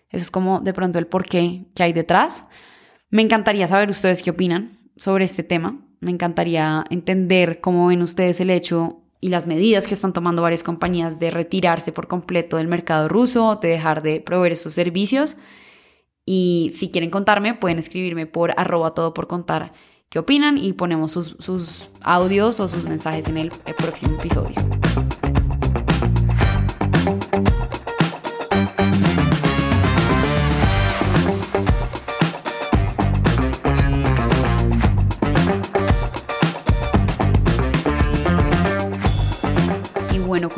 Eso 0.09 0.23
es 0.23 0.31
como 0.31 0.61
de 0.61 0.73
pronto 0.73 0.99
el 0.99 1.07
porqué 1.07 1.67
que 1.75 1.83
hay 1.83 1.93
detrás. 1.93 2.45
Me 3.11 3.21
encantaría 3.21 3.69
saber 3.69 3.91
ustedes 3.91 4.23
qué 4.23 4.31
opinan 4.31 4.79
sobre 4.97 5.27
este 5.27 5.43
tema. 5.43 5.87
Me 6.01 6.11
encantaría 6.11 6.87
entender 6.89 7.61
cómo 7.61 7.89
ven 7.89 8.01
ustedes 8.01 8.41
el 8.41 8.49
hecho 8.49 9.03
y 9.21 9.29
las 9.29 9.47
medidas 9.47 9.87
que 9.87 9.93
están 9.93 10.15
tomando 10.15 10.41
varias 10.41 10.63
compañías 10.63 11.21
de 11.21 11.31
retirarse 11.31 11.93
por 11.93 12.09
completo 12.09 12.57
del 12.57 12.69
mercado 12.69 13.09
ruso, 13.09 13.57
de 13.57 13.69
dejar 13.69 14.03
de 14.03 14.23
proveer 14.23 14.55
estos 14.55 14.73
servicios. 14.73 15.37
Y 16.31 16.73
si 16.75 16.91
quieren 16.91 17.09
contarme, 17.09 17.55
pueden 17.55 17.79
escribirme 17.79 18.27
por 18.27 18.53
arroba 18.59 18.93
todo 18.93 19.15
por 19.15 19.29
contar 19.29 19.73
qué 20.11 20.19
opinan 20.19 20.59
y 20.59 20.75
ponemos 20.75 21.11
sus, 21.11 21.37
sus 21.39 21.89
audios 22.03 22.61
o 22.61 22.69
sus 22.69 22.85
mensajes 22.85 23.29
en 23.29 23.39
el 23.39 23.51
próximo 23.79 24.19
episodio. 24.19 24.55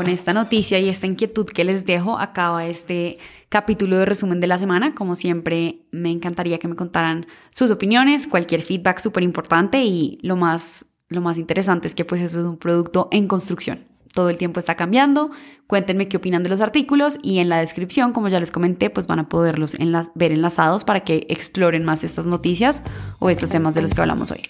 con 0.01 0.09
esta 0.09 0.33
noticia 0.33 0.79
y 0.79 0.89
esta 0.89 1.07
inquietud 1.07 1.47
que 1.47 1.63
les 1.63 1.85
dejo, 1.85 2.19
acaba 2.19 2.67
este 2.67 3.19
capítulo 3.51 3.99
de 3.99 4.07
resumen 4.07 4.41
de 4.41 4.47
la 4.47 4.57
semana. 4.57 4.95
Como 4.95 5.17
siempre, 5.17 5.83
me 5.91 6.11
encantaría 6.11 6.59
que 6.59 6.69
me 6.69 6.77
contaran 6.77 7.27
sus 7.51 7.71
opiniones, 7.71 8.27
cualquier 8.27 8.63
feedback 8.63 9.01
súper 9.01 9.23
importante 9.23 9.85
y 9.85 10.19
lo 10.23 10.37
más, 10.37 10.87
lo 11.09 11.21
más 11.21 11.37
interesante 11.37 11.87
es 11.89 11.95
que 11.95 12.07
pues 12.07 12.23
eso 12.23 12.41
es 12.41 12.47
un 12.47 12.57
producto 12.57 13.09
en 13.11 13.29
construcción. 13.29 13.85
Todo 14.15 14.31
el 14.31 14.39
tiempo 14.39 14.59
está 14.59 14.77
cambiando. 14.77 15.31
Cuéntenme 15.67 16.09
qué 16.09 16.17
opinan 16.17 16.43
de 16.43 16.49
los 16.49 16.61
artículos 16.61 17.19
y 17.23 17.39
en 17.39 17.49
la 17.49 17.59
descripción, 17.59 18.13
como 18.13 18.29
ya 18.29 18.41
les 18.41 18.51
comenté, 18.51 18.89
pues 18.89 19.07
van 19.07 19.19
a 19.19 19.29
poderlos 19.29 19.77
ver 20.15 20.33
enlazados 20.33 20.85
para 20.85 21.01
que 21.01 21.27
exploren 21.29 21.85
más 21.85 22.03
estas 22.03 22.27
noticias 22.27 22.83
o 23.19 23.31
estos 23.31 23.51
temas 23.51 23.75
de 23.75 23.83
los 23.83 23.95
que 23.95 24.01
hablamos 24.01 24.31
hoy. 24.31 24.43